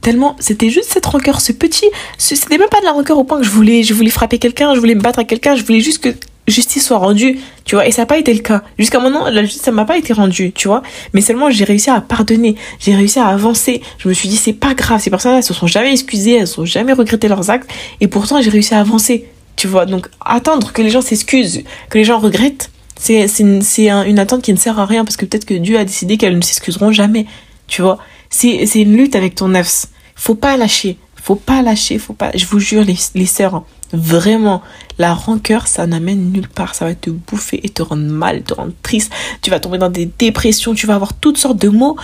tellement 0.03 0.37
c'était 0.39 0.71
juste 0.71 0.91
cette 0.93 1.07
rancœur 1.07 1.41
ce 1.41 1.53
petit 1.53 1.87
c'était 2.19 2.59
même 2.59 2.69
pas 2.69 2.81
de 2.81 2.85
la 2.85 2.93
rancœur 2.93 3.19
au 3.19 3.25
point 3.25 3.39
que 3.39 3.45
je 3.45 3.51
voulais 3.51 3.83
je 3.83 3.95
voulais 3.95 4.11
frapper 4.11 4.39
quelqu'un 4.39 4.75
je 4.75 4.81
voulais 4.81 4.95
me 4.95 5.01
battre 5.01 5.19
à 5.19 5.25
quelqu'un 5.25 5.57
je 5.57 5.65
voulais 5.65 5.81
juste 5.81 6.03
que 6.03 6.15
justice 6.49 6.87
soit 6.87 6.99
rendue 6.99 7.39
tu 7.65 7.75
vois. 7.75 7.87
Et 7.87 7.93
ça 7.93 8.03
n'a 8.03 8.07
pas 8.07 8.19
été 8.19 8.33
le 8.33 8.41
cas. 8.41 8.63
Jusqu'à 8.79 8.99
maintenant 8.99 9.29
la 9.29 9.43
justice 9.43 9.63
ça 9.63 9.71
m'a 9.71 9.85
pas 9.85 9.99
été 9.99 10.13
rendue 10.13 10.53
tu 10.53 10.69
vois. 10.69 10.83
Mais 11.13 11.21
seulement 11.21 11.51
j'ai 11.51 11.65
réussi 11.65 11.91
à 11.91 12.01
pardonner 12.01 12.57
j'ai 12.81 12.95
réussi 12.95 13.19
à 13.19 13.27
avancer. 13.27 13.83
Je 13.99 14.09
me 14.09 14.15
suis 14.15 14.29
dit 14.29 14.37
c'est 14.37 14.53
pas 14.53 14.75
grave 14.75 15.01
ces 15.01 15.11
personnes 15.11 15.33
là 15.33 15.39
elles 15.39 15.45
se 15.45 15.55
sont 15.55 15.67
jamais 15.67 15.93
excusées 15.93 16.37
elles 16.37 16.61
ont 16.61 16.65
jamais 16.65 16.93
regretté 16.93 17.29
leurs 17.29 17.51
actes. 17.51 17.71
Et 18.01 18.09
pourtant 18.09 18.41
j'ai 18.41 18.51
réussi 18.51 18.75
à 18.75 18.81
avancer 18.81 19.27
tu 19.57 19.69
vois. 19.69 19.87
Donc 19.87 20.09
attendre 20.25 20.73
que 20.73 20.83
les 20.83 20.91
gens 20.91 21.03
s'excusent 21.03 21.63
que 21.91 21.99
les 21.99 22.05
gens 22.05 22.19
regrettent 22.19 22.71
c'est 22.97 23.29
une 23.39 24.19
attente 24.19 24.43
qui 24.43 24.53
ne 24.53 24.59
sert 24.59 24.79
à 24.79 24.85
rien 24.85 25.05
parce 25.05 25.17
que 25.17 25.25
peut-être 25.25 25.45
que 25.45 25.55
Dieu 25.55 25.79
a 25.79 25.85
décidé 25.85 26.17
qu'elles 26.17 26.37
ne 26.37 26.43
s'excuseront 26.43 26.91
jamais 26.91 27.27
tu 27.69 27.83
vois 27.83 27.99
c'est, 28.31 28.65
une 28.75 28.97
lutte 28.97 29.17
avec 29.17 29.35
ton 29.35 29.49
nefs. 29.49 29.87
Faut 30.15 30.35
pas 30.35 30.57
lâcher. 30.57 30.99
Faut 31.17 31.35
pas 31.35 31.63
lâcher. 31.63 31.99
Faut 31.99 32.13
pas, 32.13 32.31
je 32.35 32.47
vous 32.47 32.59
jure, 32.59 32.85
les, 32.85 32.97
les 33.15 33.27
sœurs, 33.27 33.55
hein, 33.55 33.65
vraiment, 33.93 34.63
la 34.99 35.15
rancœur, 35.15 35.67
ça 35.67 35.87
n'amène 35.87 36.33
nulle 36.33 36.49
part. 36.49 36.75
Ça 36.75 36.85
va 36.85 36.95
te 36.95 37.11
bouffer 37.11 37.61
et 37.63 37.69
te 37.69 37.83
rendre 37.83 38.03
mal, 38.03 38.43
te 38.43 38.55
rendre 38.55 38.73
triste. 38.83 39.13
Tu 39.43 39.51
vas 39.51 39.61
tomber 39.61 39.79
dans 39.79 39.91
des 39.91 40.07
dépressions. 40.19 40.75
Tu 40.75 40.87
vas 40.87 40.95
avoir 40.95 41.15
toutes 41.15 41.39
sortes 41.39 41.59
de 41.59 41.69
mots 41.69 41.97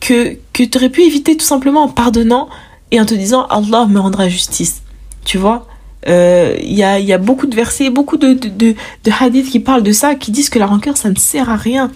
que, 0.00 0.36
que 0.52 0.62
tu 0.62 0.78
aurais 0.78 0.90
pu 0.90 1.02
éviter 1.02 1.36
tout 1.36 1.44
simplement 1.44 1.84
en 1.84 1.88
pardonnant 1.88 2.48
et 2.90 3.00
en 3.00 3.06
te 3.06 3.14
disant 3.14 3.46
Allah 3.46 3.86
me 3.86 3.98
rendra 4.00 4.28
justice. 4.28 4.82
Tu 5.24 5.38
vois? 5.38 5.66
Euh, 6.08 6.56
Il 6.60 6.74
y, 6.74 6.82
a, 6.82 6.98
y 6.98 7.12
a 7.12 7.18
beaucoup 7.18 7.46
de 7.46 7.54
versets, 7.54 7.88
beaucoup 7.88 8.16
de, 8.16 8.32
de 8.34 8.74
hadiths 9.20 9.50
qui 9.50 9.60
parlent 9.60 9.84
de 9.84 9.92
ça, 9.92 10.16
qui 10.16 10.32
disent 10.32 10.50
que 10.50 10.58
la 10.58 10.66
rancœur, 10.66 10.96
ça 10.96 11.08
ne 11.08 11.14
sert 11.16 11.48
à 11.48 11.56
rien. 11.56 11.90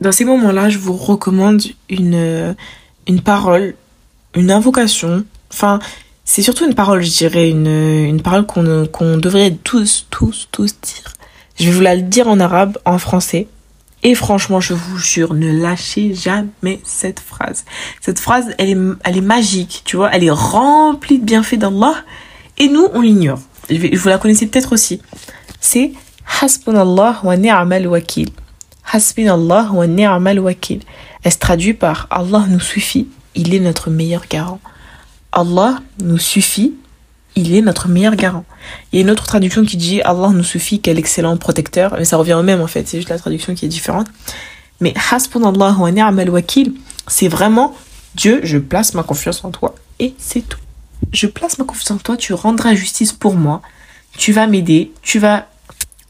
Dans 0.00 0.10
ces 0.10 0.24
moments-là, 0.24 0.68
je 0.68 0.78
vous 0.78 0.92
recommande 0.92 1.62
une, 1.88 2.56
une 3.06 3.20
parole, 3.20 3.74
une 4.34 4.50
invocation. 4.50 5.24
Enfin, 5.52 5.78
c'est 6.24 6.42
surtout 6.42 6.66
une 6.66 6.74
parole, 6.74 7.02
je 7.02 7.10
dirais, 7.10 7.50
une, 7.50 7.66
une 7.66 8.22
parole 8.22 8.46
qu'on 8.46 9.16
devrait 9.18 9.56
tous, 9.62 10.06
tous, 10.10 10.48
tous 10.50 10.74
dire. 10.80 11.12
Je 11.58 11.66
vais 11.66 11.70
vous 11.70 11.80
la 11.80 11.96
dire 11.96 12.28
en 12.28 12.40
arabe, 12.40 12.78
en 12.84 12.98
français. 12.98 13.46
Et 14.02 14.14
franchement, 14.14 14.60
je 14.60 14.74
vous 14.74 14.98
jure, 14.98 15.32
ne 15.32 15.50
lâchez 15.62 16.14
jamais 16.14 16.80
cette 16.84 17.20
phrase. 17.20 17.64
Cette 18.02 18.18
phrase, 18.18 18.54
elle 18.58 18.70
est, 18.70 18.76
elle 19.04 19.16
est 19.16 19.22
magique, 19.22 19.82
tu 19.86 19.96
vois, 19.96 20.10
elle 20.12 20.24
est 20.24 20.30
remplie 20.30 21.18
de 21.18 21.24
bienfaits 21.24 21.56
d'Allah. 21.58 21.94
Et 22.58 22.68
nous, 22.68 22.88
on 22.92 23.00
l'ignore. 23.00 23.40
Vous 23.70 24.08
la 24.08 24.18
connaissez 24.18 24.46
peut-être 24.46 24.72
aussi. 24.72 25.00
C'est 25.58 25.92
Hasbunallah 26.42 27.20
wa 27.22 27.36
ni'mal 27.36 27.86
wakil. 27.86 28.28
Hasbunallah 28.92 29.70
wa 29.72 29.86
ni'mal 29.86 30.38
wakil. 30.40 30.80
Elle 31.24 31.32
se 31.32 31.38
traduit 31.38 31.74
par 31.74 32.06
Allah 32.10 32.44
nous 32.48 32.60
suffit, 32.60 33.08
il 33.34 33.54
est 33.54 33.60
notre 33.60 33.90
meilleur 33.90 34.26
garant. 34.28 34.60
Allah 35.32 35.80
nous 35.98 36.18
suffit, 36.18 36.74
il 37.34 37.54
est 37.54 37.62
notre 37.62 37.88
meilleur 37.88 38.14
garant. 38.14 38.44
Il 38.92 38.96
y 38.96 38.98
a 39.00 39.02
une 39.02 39.10
autre 39.10 39.24
traduction 39.24 39.64
qui 39.64 39.76
dit 39.76 40.02
Allah 40.02 40.28
nous 40.28 40.44
suffit, 40.44 40.80
quel 40.80 40.98
excellent 40.98 41.36
protecteur. 41.36 41.94
Mais 41.98 42.04
ça 42.04 42.18
revient 42.18 42.34
au 42.34 42.42
même 42.42 42.60
en 42.60 42.66
fait, 42.66 42.86
c'est 42.86 42.98
juste 42.98 43.08
la 43.08 43.18
traduction 43.18 43.54
qui 43.54 43.64
est 43.64 43.68
différente. 43.68 44.06
Mais 44.80 44.94
Hasbunallah 45.10 45.76
wa 45.78 45.90
ni'mal 45.90 46.30
wakil, 46.30 46.74
c'est 47.08 47.28
vraiment 47.28 47.74
Dieu, 48.14 48.40
je 48.44 48.58
place 48.58 48.94
ma 48.94 49.02
confiance 49.02 49.44
en 49.44 49.50
toi 49.50 49.74
et 49.98 50.14
c'est 50.18 50.46
tout. 50.46 50.60
Je 51.12 51.26
place 51.26 51.58
ma 51.58 51.64
confiance 51.64 51.90
en 51.90 51.96
toi, 51.96 52.16
tu 52.16 52.34
rendras 52.34 52.74
justice 52.74 53.12
pour 53.12 53.34
moi, 53.34 53.62
tu 54.16 54.32
vas 54.32 54.46
m'aider, 54.46 54.92
tu 55.02 55.18
vas 55.18 55.48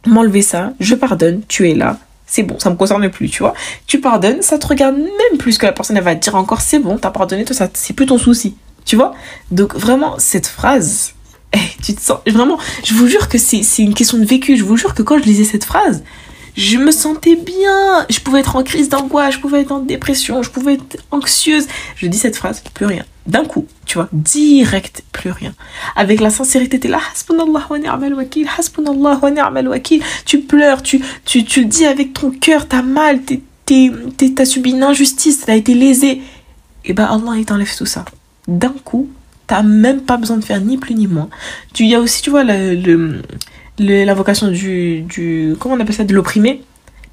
m'enlever 0.06 0.42
ça, 0.42 0.72
je 0.80 0.94
pardonne, 0.94 1.42
tu 1.48 1.70
es 1.70 1.74
là, 1.74 1.98
c'est 2.26 2.42
bon, 2.42 2.58
ça 2.58 2.70
me 2.70 2.76
concerne 2.76 3.08
plus, 3.10 3.28
tu 3.28 3.42
vois. 3.42 3.54
Tu 3.86 4.00
pardonnes, 4.00 4.42
ça 4.42 4.58
te 4.58 4.66
regarde 4.66 4.96
même 4.96 5.38
plus 5.38 5.58
que 5.58 5.66
la 5.66 5.72
personne, 5.72 5.96
elle 5.96 6.04
va 6.04 6.14
te 6.14 6.22
dire 6.22 6.34
encore, 6.34 6.60
c'est 6.60 6.78
bon, 6.78 6.98
t'as 6.98 7.10
pardonné, 7.10 7.44
toi, 7.44 7.54
ça, 7.54 7.68
c'est 7.74 7.92
plus 7.92 8.06
ton 8.06 8.18
souci, 8.18 8.56
tu 8.84 8.96
vois? 8.96 9.14
Donc 9.50 9.74
vraiment, 9.74 10.16
cette 10.18 10.46
phrase, 10.46 11.12
eh, 11.52 11.58
tu 11.82 11.94
te 11.94 12.00
sens, 12.00 12.18
vraiment, 12.26 12.58
je 12.84 12.94
vous 12.94 13.06
jure 13.06 13.28
que 13.28 13.38
c'est, 13.38 13.62
c'est 13.62 13.82
une 13.82 13.94
question 13.94 14.18
de 14.18 14.24
vécu, 14.24 14.56
je 14.56 14.64
vous 14.64 14.76
jure 14.76 14.94
que 14.94 15.02
quand 15.02 15.18
je 15.18 15.24
lisais 15.24 15.44
cette 15.44 15.64
phrase, 15.64 16.02
je 16.56 16.78
me 16.78 16.92
sentais 16.92 17.36
bien, 17.36 18.06
je 18.08 18.20
pouvais 18.20 18.40
être 18.40 18.56
en 18.56 18.62
crise 18.62 18.88
d'angoisse, 18.88 19.34
je 19.34 19.40
pouvais 19.40 19.62
être 19.62 19.72
en 19.72 19.80
dépression, 19.80 20.42
je 20.42 20.50
pouvais 20.50 20.74
être 20.74 20.96
anxieuse. 21.10 21.66
Je 21.96 22.06
dis 22.06 22.18
cette 22.18 22.36
phrase, 22.36 22.62
plus 22.72 22.86
rien. 22.86 23.04
D'un 23.26 23.44
coup, 23.46 23.66
tu 23.86 23.96
vois, 23.96 24.08
direct, 24.12 25.02
plus 25.12 25.30
rien. 25.30 25.54
Avec 25.96 26.20
la 26.20 26.28
sincérité, 26.28 26.78
t'es 26.78 26.88
là, 26.88 27.00
hasbunallah 27.14 27.66
wa 27.70 27.78
ni'mal 27.78 28.12
wakil, 28.14 28.46
hasbunallah 28.58 29.18
wa 29.22 29.30
ni'mal 29.30 29.68
wakil. 29.68 30.02
Tu 30.26 30.40
pleures, 30.40 30.82
tu, 30.82 31.00
tu, 31.24 31.42
tu 31.44 31.60
le 31.60 31.66
dis 31.66 31.86
avec 31.86 32.12
ton 32.12 32.30
cœur, 32.30 32.68
t'as 32.68 32.82
mal, 32.82 33.20
t'as 33.64 34.44
subi 34.44 34.72
une 34.72 34.82
injustice, 34.82 35.40
t'as 35.46 35.56
été 35.56 35.72
lésé. 35.72 36.20
Et 36.84 36.92
ben 36.92 37.04
Allah, 37.06 37.38
il 37.38 37.46
t'enlève 37.46 37.74
tout 37.74 37.86
ça. 37.86 38.04
D'un 38.46 38.74
coup, 38.84 39.08
t'as 39.46 39.62
même 39.62 40.02
pas 40.02 40.18
besoin 40.18 40.36
de 40.36 40.44
faire 40.44 40.60
ni 40.60 40.76
plus 40.76 40.94
ni 40.94 41.06
moins. 41.06 41.30
Tu, 41.72 41.86
y 41.86 41.94
a 41.94 42.00
aussi, 42.00 42.20
tu 42.20 42.28
vois, 42.28 42.44
le, 42.44 42.74
le, 42.74 43.22
le- 43.78 44.04
l'invocation 44.04 44.48
du, 44.48 45.00
du, 45.00 45.56
comment 45.58 45.76
on 45.76 45.80
appelle 45.80 45.94
ça, 45.94 46.04
de 46.04 46.12
l'opprimé. 46.14 46.62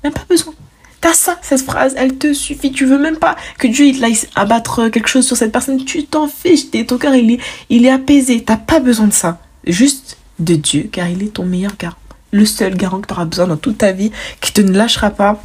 Même 0.04 0.12
pas 0.12 0.26
besoin. 0.28 0.54
T'as 1.02 1.14
ça, 1.14 1.40
cette 1.42 1.64
phrase, 1.64 1.96
elle 1.98 2.18
te 2.18 2.32
suffit. 2.32 2.72
Tu 2.72 2.86
veux 2.86 3.00
même 3.00 3.18
pas 3.18 3.36
que 3.58 3.68
Dieu 3.68 3.86
il 3.86 4.04
aille 4.04 4.18
abattre 4.36 4.88
quelque 4.90 5.10
chose 5.10 5.26
sur 5.26 5.36
cette 5.36 5.52
personne. 5.52 5.84
Tu 5.84 6.06
t'en 6.06 6.28
fiches. 6.28 6.70
Ton 6.88 7.00
cœur, 7.00 7.16
il 7.16 7.32
est, 7.32 7.40
il 7.70 7.86
est 7.88 7.92
apaisé. 7.92 8.44
T'as 8.44 8.58
pas 8.58 8.80
besoin 8.80 9.08
de 9.08 9.14
ça. 9.14 9.40
Juste 9.66 10.18
de 10.38 10.56
Dieu, 10.56 10.90
car 10.92 11.10
il 11.10 11.24
est 11.24 11.34
ton 11.34 11.44
meilleur 11.44 11.76
garant. 11.78 11.96
Le 12.32 12.46
seul 12.46 12.76
garant 12.76 13.02
que 13.02 13.08
tu 13.08 13.14
auras 13.14 13.26
besoin 13.26 13.48
dans 13.48 13.58
toute 13.58 13.80
ta 13.80 13.92
vie, 13.92 14.12
qui 14.42 14.54
te 14.54 14.62
ne 14.62 14.72
lâchera 14.72 15.10
pas, 15.10 15.44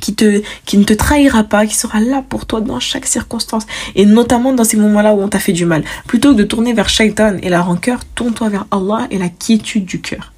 qui, 0.00 0.14
te, 0.14 0.42
qui 0.66 0.78
ne 0.78 0.84
te 0.84 0.92
trahira 0.92 1.44
pas, 1.44 1.64
qui 1.66 1.76
sera 1.76 2.00
là 2.00 2.24
pour 2.28 2.46
toi 2.46 2.60
dans 2.60 2.80
chaque 2.80 3.06
circonstance. 3.06 3.66
Et 3.94 4.04
notamment 4.04 4.52
dans 4.52 4.64
ces 4.64 4.76
moments-là 4.76 5.14
où 5.14 5.22
on 5.22 5.28
t'a 5.28 5.38
fait 5.38 5.52
du 5.52 5.64
mal. 5.64 5.84
Plutôt 6.08 6.32
que 6.32 6.38
de 6.38 6.44
tourner 6.44 6.72
vers 6.72 6.88
Shaitan 6.88 7.36
et 7.40 7.48
la 7.48 7.62
rancœur, 7.62 8.00
tourne-toi 8.16 8.48
vers 8.48 8.66
Allah 8.72 9.06
et 9.12 9.18
la 9.18 9.28
quiétude 9.28 9.84
du 9.84 10.00
cœur. 10.00 10.32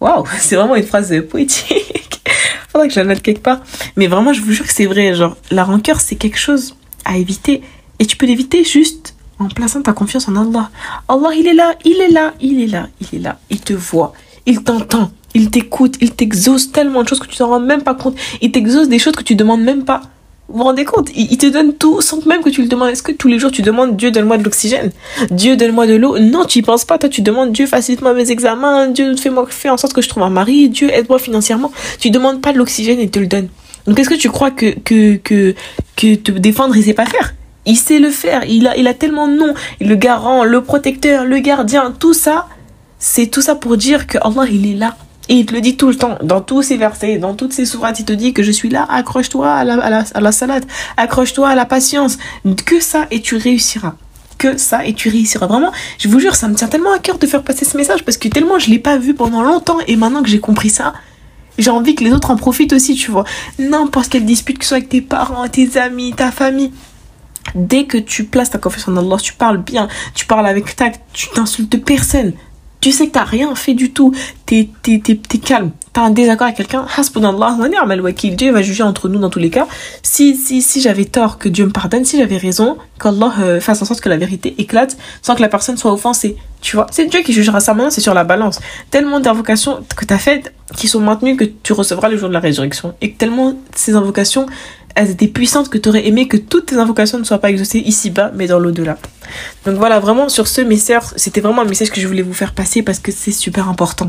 Waouh, 0.00 0.24
c'est 0.38 0.56
vraiment 0.56 0.76
une 0.76 0.84
phrase 0.84 1.14
poétique. 1.30 1.99
Faudrait 2.70 2.88
que 2.88 2.94
je 2.94 3.00
la 3.00 3.16
quelque 3.16 3.40
part. 3.42 3.60
Mais 3.96 4.06
vraiment, 4.06 4.32
je 4.32 4.40
vous 4.40 4.52
jure 4.52 4.66
que 4.66 4.72
c'est 4.72 4.86
vrai. 4.86 5.14
Genre, 5.14 5.36
la 5.50 5.64
rancœur, 5.64 6.00
c'est 6.00 6.16
quelque 6.16 6.38
chose 6.38 6.76
à 7.04 7.16
éviter. 7.16 7.62
Et 7.98 8.06
tu 8.06 8.16
peux 8.16 8.26
l'éviter 8.26 8.64
juste 8.64 9.14
en 9.38 9.48
plaçant 9.48 9.82
ta 9.82 9.92
confiance 9.92 10.28
en 10.28 10.36
Allah. 10.36 10.70
Allah, 11.08 11.30
il 11.36 11.46
est 11.46 11.54
là, 11.54 11.74
il 11.84 12.00
est 12.00 12.08
là, 12.08 12.34
il 12.40 12.62
est 12.62 12.66
là, 12.66 12.88
il 13.00 13.18
est 13.18 13.22
là. 13.22 13.38
Il 13.50 13.60
te 13.60 13.72
voit, 13.72 14.12
il 14.46 14.62
t'entend, 14.62 15.10
il 15.34 15.50
t'écoute, 15.50 15.96
il 16.00 16.12
t'exauce 16.12 16.70
tellement 16.70 17.02
de 17.02 17.08
choses 17.08 17.18
que 17.18 17.26
tu 17.26 17.36
t'en 17.36 17.48
rends 17.48 17.60
même 17.60 17.82
pas 17.82 17.94
compte. 17.94 18.16
Il 18.40 18.52
t'exauce 18.52 18.88
des 18.88 18.98
choses 18.98 19.14
que 19.14 19.22
tu 19.22 19.34
demandes 19.34 19.62
même 19.62 19.84
pas. 19.84 20.02
Vous 20.50 20.58
vous 20.58 20.64
rendez 20.64 20.84
compte 20.84 21.10
il, 21.14 21.38
te 21.38 21.46
donne 21.46 21.74
tout 21.74 22.00
sans 22.00 22.24
même 22.26 22.42
que 22.42 22.50
tu 22.50 22.62
le 22.62 22.68
demandes. 22.68 22.90
Est-ce 22.90 23.04
que 23.04 23.12
tous 23.12 23.28
les 23.28 23.38
jours 23.38 23.52
tu 23.52 23.62
demandes 23.62 23.96
Dieu 23.96 24.10
donne-moi 24.10 24.36
de 24.36 24.42
l'oxygène? 24.42 24.90
Dieu 25.30 25.56
donne-moi 25.56 25.86
de 25.86 25.94
l'eau? 25.94 26.18
Non, 26.18 26.44
tu 26.44 26.58
y 26.58 26.62
penses 26.62 26.84
pas. 26.84 26.98
Toi, 26.98 27.08
tu 27.08 27.22
demandes 27.22 27.52
Dieu 27.52 27.66
facilite-moi 27.66 28.14
mes 28.14 28.32
examens. 28.32 28.88
Dieu 28.88 29.14
fais-moi 29.16 29.46
fais 29.48 29.68
en 29.68 29.76
sorte 29.76 29.92
que 29.92 30.02
je 30.02 30.08
trouve 30.08 30.24
un 30.24 30.30
mari. 30.30 30.68
Dieu 30.68 30.90
aide-moi 30.92 31.20
financièrement. 31.20 31.70
Tu 32.00 32.10
demandes 32.10 32.40
pas 32.40 32.52
de 32.52 32.58
l'oxygène 32.58 32.98
et 32.98 33.08
te 33.08 33.20
le 33.20 33.28
donne. 33.28 33.48
Donc 33.86 33.98
est-ce 34.00 34.10
que 34.10 34.14
tu 34.14 34.28
crois 34.28 34.50
que 34.50 34.76
que 34.80 35.16
que 35.16 35.54
que 35.96 36.16
te 36.16 36.32
défendre 36.32 36.76
il 36.76 36.82
sait 36.82 36.94
pas 36.94 37.06
faire? 37.06 37.34
Il 37.64 37.76
sait 37.76 38.00
le 38.00 38.10
faire. 38.10 38.44
Il 38.48 38.66
a 38.66 38.76
il 38.76 38.88
a 38.88 38.94
tellement 38.94 39.28
de 39.28 39.34
noms. 39.34 39.54
Le 39.80 39.94
garant, 39.94 40.42
le 40.42 40.62
protecteur, 40.62 41.26
le 41.26 41.38
gardien, 41.38 41.94
tout 41.96 42.14
ça, 42.14 42.48
c'est 42.98 43.28
tout 43.28 43.40
ça 43.40 43.54
pour 43.54 43.76
dire 43.76 44.08
que 44.08 44.18
Allah 44.18 44.46
il 44.50 44.68
est 44.68 44.76
là. 44.76 44.96
Et 45.30 45.34
il 45.34 45.46
te 45.46 45.54
le 45.54 45.60
dit 45.60 45.76
tout 45.76 45.88
le 45.88 45.94
temps, 45.94 46.18
dans 46.24 46.40
tous 46.40 46.62
ses 46.62 46.76
versets, 46.76 47.18
dans 47.18 47.34
toutes 47.34 47.52
ses 47.52 47.64
sourates, 47.64 48.00
il 48.00 48.04
te 48.04 48.12
dit 48.12 48.32
que 48.34 48.42
je 48.42 48.50
suis 48.50 48.68
là, 48.68 48.84
accroche-toi 48.90 49.48
à 49.48 49.62
la, 49.62 49.74
à 49.74 49.88
la, 49.88 50.04
à 50.12 50.20
la 50.20 50.32
salade, 50.32 50.64
accroche-toi 50.96 51.48
à 51.48 51.54
la 51.54 51.66
patience, 51.66 52.18
que 52.66 52.80
ça 52.80 53.06
et 53.12 53.20
tu 53.20 53.36
réussiras. 53.36 53.94
Que 54.38 54.58
ça 54.58 54.84
et 54.84 54.92
tu 54.92 55.08
réussiras. 55.08 55.46
Vraiment, 55.46 55.70
je 55.98 56.08
vous 56.08 56.18
jure, 56.18 56.34
ça 56.34 56.48
me 56.48 56.56
tient 56.56 56.66
tellement 56.66 56.92
à 56.92 56.98
cœur 56.98 57.16
de 57.16 57.26
faire 57.28 57.44
passer 57.44 57.64
ce 57.64 57.76
message 57.76 58.04
parce 58.04 58.16
que 58.16 58.26
tellement 58.26 58.58
je 58.58 58.70
l'ai 58.70 58.80
pas 58.80 58.98
vu 58.98 59.14
pendant 59.14 59.42
longtemps 59.42 59.78
et 59.86 59.94
maintenant 59.94 60.24
que 60.24 60.28
j'ai 60.28 60.40
compris 60.40 60.68
ça, 60.68 60.94
j'ai 61.58 61.70
envie 61.70 61.94
que 61.94 62.02
les 62.02 62.12
autres 62.12 62.32
en 62.32 62.36
profitent 62.36 62.72
aussi, 62.72 62.96
tu 62.96 63.12
vois. 63.12 63.24
N'importe 63.60 64.08
quelle 64.08 64.24
dispute, 64.24 64.58
que 64.58 64.64
ce 64.64 64.70
soit 64.70 64.78
avec 64.78 64.88
tes 64.88 65.00
parents, 65.00 65.46
tes 65.46 65.78
amis, 65.78 66.12
ta 66.12 66.32
famille, 66.32 66.72
dès 67.54 67.84
que 67.84 67.98
tu 67.98 68.24
places 68.24 68.50
ta 68.50 68.58
confiance 68.58 68.88
en 68.88 68.96
Allah, 68.96 69.16
tu 69.22 69.34
parles 69.34 69.58
bien, 69.58 69.86
tu 70.12 70.26
parles 70.26 70.48
avec 70.48 70.74
tact, 70.74 71.00
tu 71.12 71.28
t'insultes 71.28 71.84
personne. 71.84 72.32
Tu 72.80 72.92
sais 72.92 73.08
que 73.08 73.12
t'as 73.12 73.24
rien 73.24 73.54
fait 73.54 73.74
du 73.74 73.92
tout. 73.92 74.14
T'es, 74.46 74.68
t'es, 74.82 75.00
t'es, 75.04 75.16
t'es 75.16 75.38
calme. 75.38 75.70
T'as 75.92 76.02
un 76.02 76.10
désaccord 76.10 76.46
avec 76.46 76.56
quelqu'un. 76.56 76.86
Dieu 78.36 78.52
va 78.52 78.62
juger 78.62 78.82
entre 78.82 79.08
nous 79.08 79.18
dans 79.18 79.28
tous 79.28 79.38
les 79.38 79.50
cas. 79.50 79.66
Si, 80.02 80.36
si, 80.36 80.62
si 80.62 80.80
j'avais 80.80 81.04
tort, 81.04 81.38
que 81.38 81.48
Dieu 81.48 81.66
me 81.66 81.72
pardonne. 81.72 82.04
Si 82.04 82.16
j'avais 82.16 82.38
raison, 82.38 82.78
qu'Allah 82.98 83.32
euh, 83.40 83.60
fasse 83.60 83.82
en 83.82 83.84
sorte 83.84 84.00
que 84.00 84.08
la 84.08 84.16
vérité 84.16 84.54
éclate 84.58 84.96
sans 85.20 85.34
que 85.34 85.42
la 85.42 85.48
personne 85.48 85.76
soit 85.76 85.92
offensée. 85.92 86.36
Tu 86.60 86.76
vois, 86.76 86.86
c'est 86.90 87.06
Dieu 87.06 87.20
qui 87.20 87.32
jugera 87.32 87.60
ça 87.60 87.74
maintenant, 87.74 87.90
c'est 87.90 88.00
sur 88.00 88.14
la 88.14 88.24
balance. 88.24 88.60
Tellement 88.90 89.20
d'invocations 89.20 89.80
que 89.96 90.04
t'as 90.04 90.18
faites 90.18 90.52
qui 90.76 90.88
sont 90.88 91.00
maintenues 91.00 91.36
que 91.36 91.44
tu 91.44 91.72
recevras 91.72 92.08
le 92.08 92.16
jour 92.16 92.28
de 92.28 92.34
la 92.34 92.40
résurrection. 92.40 92.94
Et 93.00 93.12
tellement 93.12 93.54
ces 93.74 93.94
invocations, 93.94 94.46
elles 94.94 95.10
étaient 95.10 95.28
puissantes 95.28 95.68
que 95.68 95.78
t'aurais 95.78 96.06
aimé 96.06 96.28
que 96.28 96.36
toutes 96.36 96.66
tes 96.66 96.76
invocations 96.76 97.18
ne 97.18 97.24
soient 97.24 97.38
pas 97.38 97.50
exaucées 97.50 97.78
ici-bas, 97.78 98.32
mais 98.34 98.46
dans 98.46 98.58
l'au-delà. 98.58 98.98
Donc 99.64 99.76
voilà, 99.76 100.00
vraiment 100.00 100.28
sur 100.28 100.48
ce, 100.48 100.60
mes 100.60 100.76
sœurs, 100.76 101.12
c'était 101.16 101.40
vraiment 101.40 101.62
un 101.62 101.66
message 101.66 101.90
que 101.90 102.00
je 102.00 102.06
voulais 102.06 102.22
vous 102.22 102.34
faire 102.34 102.52
passer 102.52 102.82
parce 102.82 102.98
que 102.98 103.12
c'est 103.12 103.32
super 103.32 103.68
important. 103.68 104.08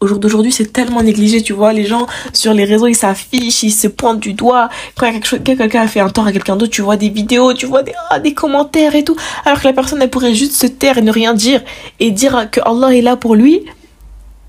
Au 0.00 0.08
jour 0.08 0.18
d'aujourd'hui, 0.18 0.50
c'est 0.50 0.72
tellement 0.72 1.00
négligé, 1.00 1.42
tu 1.42 1.52
vois, 1.52 1.72
les 1.72 1.86
gens 1.86 2.08
sur 2.32 2.52
les 2.52 2.64
réseaux, 2.64 2.88
ils 2.88 2.96
s'affichent, 2.96 3.62
ils 3.62 3.70
se 3.70 3.86
pointent 3.86 4.18
du 4.18 4.32
doigt. 4.32 4.68
Quand 4.96 5.12
quelqu'un 5.44 5.82
a 5.82 5.86
fait 5.86 6.00
un 6.00 6.08
tort 6.08 6.26
à 6.26 6.32
quelqu'un 6.32 6.56
d'autre, 6.56 6.72
tu 6.72 6.82
vois 6.82 6.96
des 6.96 7.08
vidéos, 7.08 7.54
tu 7.54 7.66
vois 7.66 7.84
des, 7.84 7.92
ah, 8.10 8.18
des 8.18 8.34
commentaires 8.34 8.96
et 8.96 9.04
tout. 9.04 9.14
Alors 9.44 9.60
que 9.60 9.68
la 9.68 9.72
personne, 9.72 10.02
elle 10.02 10.10
pourrait 10.10 10.34
juste 10.34 10.54
se 10.54 10.66
taire 10.66 10.98
et 10.98 11.02
ne 11.02 11.12
rien 11.12 11.34
dire 11.34 11.62
et 12.00 12.10
dire 12.10 12.48
que 12.50 12.60
Allah 12.64 12.96
est 12.96 13.00
là 13.00 13.14
pour 13.14 13.36
lui. 13.36 13.62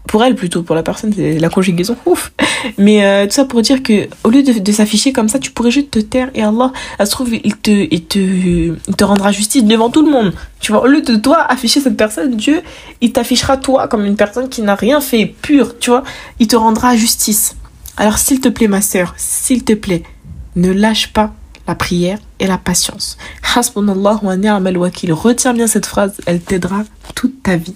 Pour 0.08 0.24
elle 0.24 0.36
plutôt, 0.36 0.64
pour 0.64 0.76
la 0.76 0.84
personne, 0.84 1.14
c'est 1.16 1.40
la 1.40 1.50
conjugaison, 1.50 1.96
ouf. 2.06 2.32
Mais 2.78 3.06
euh, 3.06 3.26
tout 3.26 3.34
ça 3.34 3.46
pour 3.46 3.62
dire 3.62 3.82
que 3.82 4.08
au 4.24 4.30
lieu 4.30 4.44
de, 4.44 4.72
s'afficher 4.72 5.14
comme 5.14 5.30
ça, 5.30 5.40
tu 5.40 5.52
pourrais 5.52 5.72
juste 5.72 5.92
te 5.92 6.00
taire 6.00 6.30
et 6.36 6.44
Allah, 6.44 6.72
ça 6.98 7.06
se 7.06 7.12
trouve, 7.12 7.34
il 7.34 7.56
te, 7.56 7.72
il 7.72 8.04
te, 8.06 8.20
il 8.20 8.96
te 8.96 9.04
rendra 9.04 9.32
justice 9.32 9.64
devant 9.64 9.90
tout 9.90 10.06
le 10.06 10.12
monde. 10.12 10.34
Tu 10.60 10.72
vois, 10.72 10.84
au 10.84 10.88
lieu 10.88 11.02
de 11.02 11.16
toi 11.16 11.40
afficher 11.50 11.80
cette 11.80 11.98
personne, 11.98 12.36
Dieu, 12.36 12.62
il 13.02 13.12
t'affichera 13.12 13.58
toi 13.58 13.88
comme 13.88 14.06
une 14.06 14.16
personne 14.16 14.50
qui 14.50 14.62
n'a 14.62 14.76
rien 14.76 15.02
fait, 15.02 15.34
pure, 15.42 15.78
tu 15.80 15.90
vois. 15.90 16.04
Il 16.40 16.48
te 16.48 16.56
rendra 16.56 16.96
justice. 16.96 17.56
Alors 17.98 18.18
s'il 18.18 18.40
te 18.40 18.50
plaît, 18.50 18.68
ma 18.68 18.82
sœur, 18.82 19.14
s'il 19.18 19.64
te 19.64 19.74
plaît, 19.74 20.04
ne 20.56 20.72
lâche 20.72 21.14
pas 21.14 21.34
la 21.68 21.76
prière 21.76 22.20
et 22.40 22.48
la 22.48 22.58
patience. 22.58 23.18
Hasbunallah 23.56 24.20
wa 24.24 24.36
ni'mal 24.36 24.78
wakil. 24.78 25.14
Retiens 25.14 25.54
bien 25.54 25.68
cette 25.68 25.86
phrase, 25.86 26.14
elle 26.26 26.42
t'aidera 26.42 26.84
toute 27.16 27.44
ta 27.44 27.56
vie. 27.56 27.76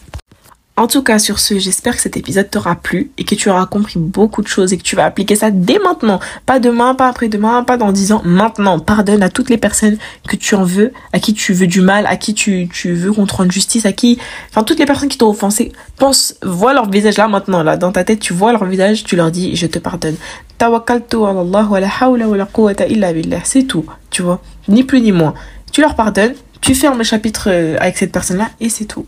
En 0.80 0.86
tout 0.86 1.02
cas, 1.02 1.18
sur 1.18 1.40
ce, 1.40 1.58
j'espère 1.58 1.96
que 1.96 2.02
cet 2.02 2.18
épisode 2.18 2.52
t'aura 2.52 2.76
plu 2.76 3.10
et 3.18 3.24
que 3.24 3.34
tu 3.34 3.50
auras 3.50 3.66
compris 3.66 3.98
beaucoup 3.98 4.44
de 4.44 4.48
choses 4.48 4.74
et 4.74 4.78
que 4.78 4.84
tu 4.84 4.96
vas 4.96 5.06
appliquer 5.06 5.36
ça 5.36 5.50
dès 5.50 5.80
maintenant. 5.80 6.20
Pas 6.46 6.60
demain, 6.60 6.94
pas 6.94 7.08
après-demain, 7.08 7.64
pas 7.64 7.78
dans 7.78 7.92
dix 7.92 8.12
ans. 8.12 8.22
Maintenant, 8.24 8.78
pardonne 8.78 9.24
à 9.24 9.30
toutes 9.30 9.50
les 9.50 9.58
personnes 9.58 9.98
que 10.28 10.36
tu 10.36 10.54
en 10.54 10.64
veux, 10.64 10.94
à 11.14 11.20
qui 11.20 11.34
tu 11.34 11.52
veux 11.54 11.66
du 11.66 11.82
mal, 11.82 12.06
à 12.06 12.16
qui 12.16 12.36
tu, 12.36 12.70
veux 12.86 13.12
qu'on 13.12 13.26
te 13.26 13.34
rende 13.34 13.52
justice, 13.52 13.88
à 13.88 13.92
qui... 13.92 14.20
Enfin, 14.52 14.64
toutes 14.64 14.78
les 14.78 14.86
personnes 14.86 15.10
qui 15.10 15.18
t'ont 15.18 15.32
offensé, 15.32 15.72
pense, 15.98 16.36
vois 16.44 16.76
leur 16.76 16.88
visage 16.88 17.18
là 17.18 17.28
maintenant, 17.28 17.64
là, 17.64 17.76
dans 17.76 17.92
ta 17.92 18.04
tête, 18.04 18.20
tu 18.20 18.34
vois 18.34 18.52
leur 18.52 18.66
visage, 18.66 19.04
tu 19.04 19.16
leur 19.16 19.32
dis, 19.32 19.56
je 19.56 19.66
te 19.66 19.80
pardonne. 19.80 20.16
Tawakkaltu 20.60 21.18
Allah 21.26 21.64
wa 21.64 21.80
la 21.80 21.90
hawla 22.02 22.28
wa 22.28 22.38
la 22.38 22.46
quwwata 22.46 22.86
illa 22.86 23.14
billah. 23.14 23.40
C'est 23.46 23.64
tout, 23.64 23.86
tu 24.12 24.22
vois. 24.22 24.44
Ni 24.68 24.84
plus 24.84 25.02
ni 25.02 25.12
moins. 25.12 25.34
Tu 25.72 25.82
leur 25.82 25.96
pardonnes, 25.96 26.36
tu 26.62 26.76
fermes 26.76 27.00
le 27.00 27.04
chapitre 27.04 27.48
euh, 27.48 27.78
avec 27.80 27.98
cette 27.98 28.12
personne-là 28.12 28.52
et 28.60 28.70
c'est 28.70 28.86
tout. 28.86 29.08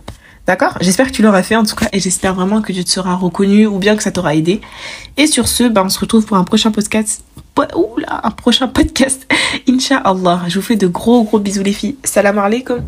D'accord? 0.50 0.74
J'espère 0.82 1.06
que 1.06 1.12
tu 1.12 1.22
l'auras 1.22 1.44
fait 1.44 1.56
en 1.56 1.64
tout 1.64 1.76
cas 1.76 1.86
et 1.94 2.00
j'espère 2.00 2.34
vraiment 2.34 2.64
que 2.64 2.74
tu 2.74 2.84
te 2.84 2.90
seras 2.90 3.14
reconnu 3.14 3.68
ou 3.68 3.78
bien 3.78 3.96
que 3.96 4.02
ça 4.02 4.10
t'aura 4.10 4.34
aidé. 4.34 4.62
Et 5.16 5.28
sur 5.28 5.48
ce, 5.48 5.66
bah, 5.66 5.84
on 5.86 5.90
se 5.90 6.00
retrouve 6.00 6.26
pour 6.26 6.38
un 6.38 6.44
prochain 6.44 6.72
podcast. 6.72 7.24
Oula, 7.76 8.22
un 8.24 8.32
prochain 8.32 8.68
podcast. 8.80 9.28
Inch'Allah. 9.68 10.42
Je 10.48 10.56
vous 10.56 10.66
fais 10.66 10.76
de 10.76 10.88
gros 10.88 11.24
gros 11.24 11.38
bisous 11.38 11.62
les 11.62 11.72
filles. 11.72 11.98
Salam 12.04 12.40
alaikum. 12.40 12.82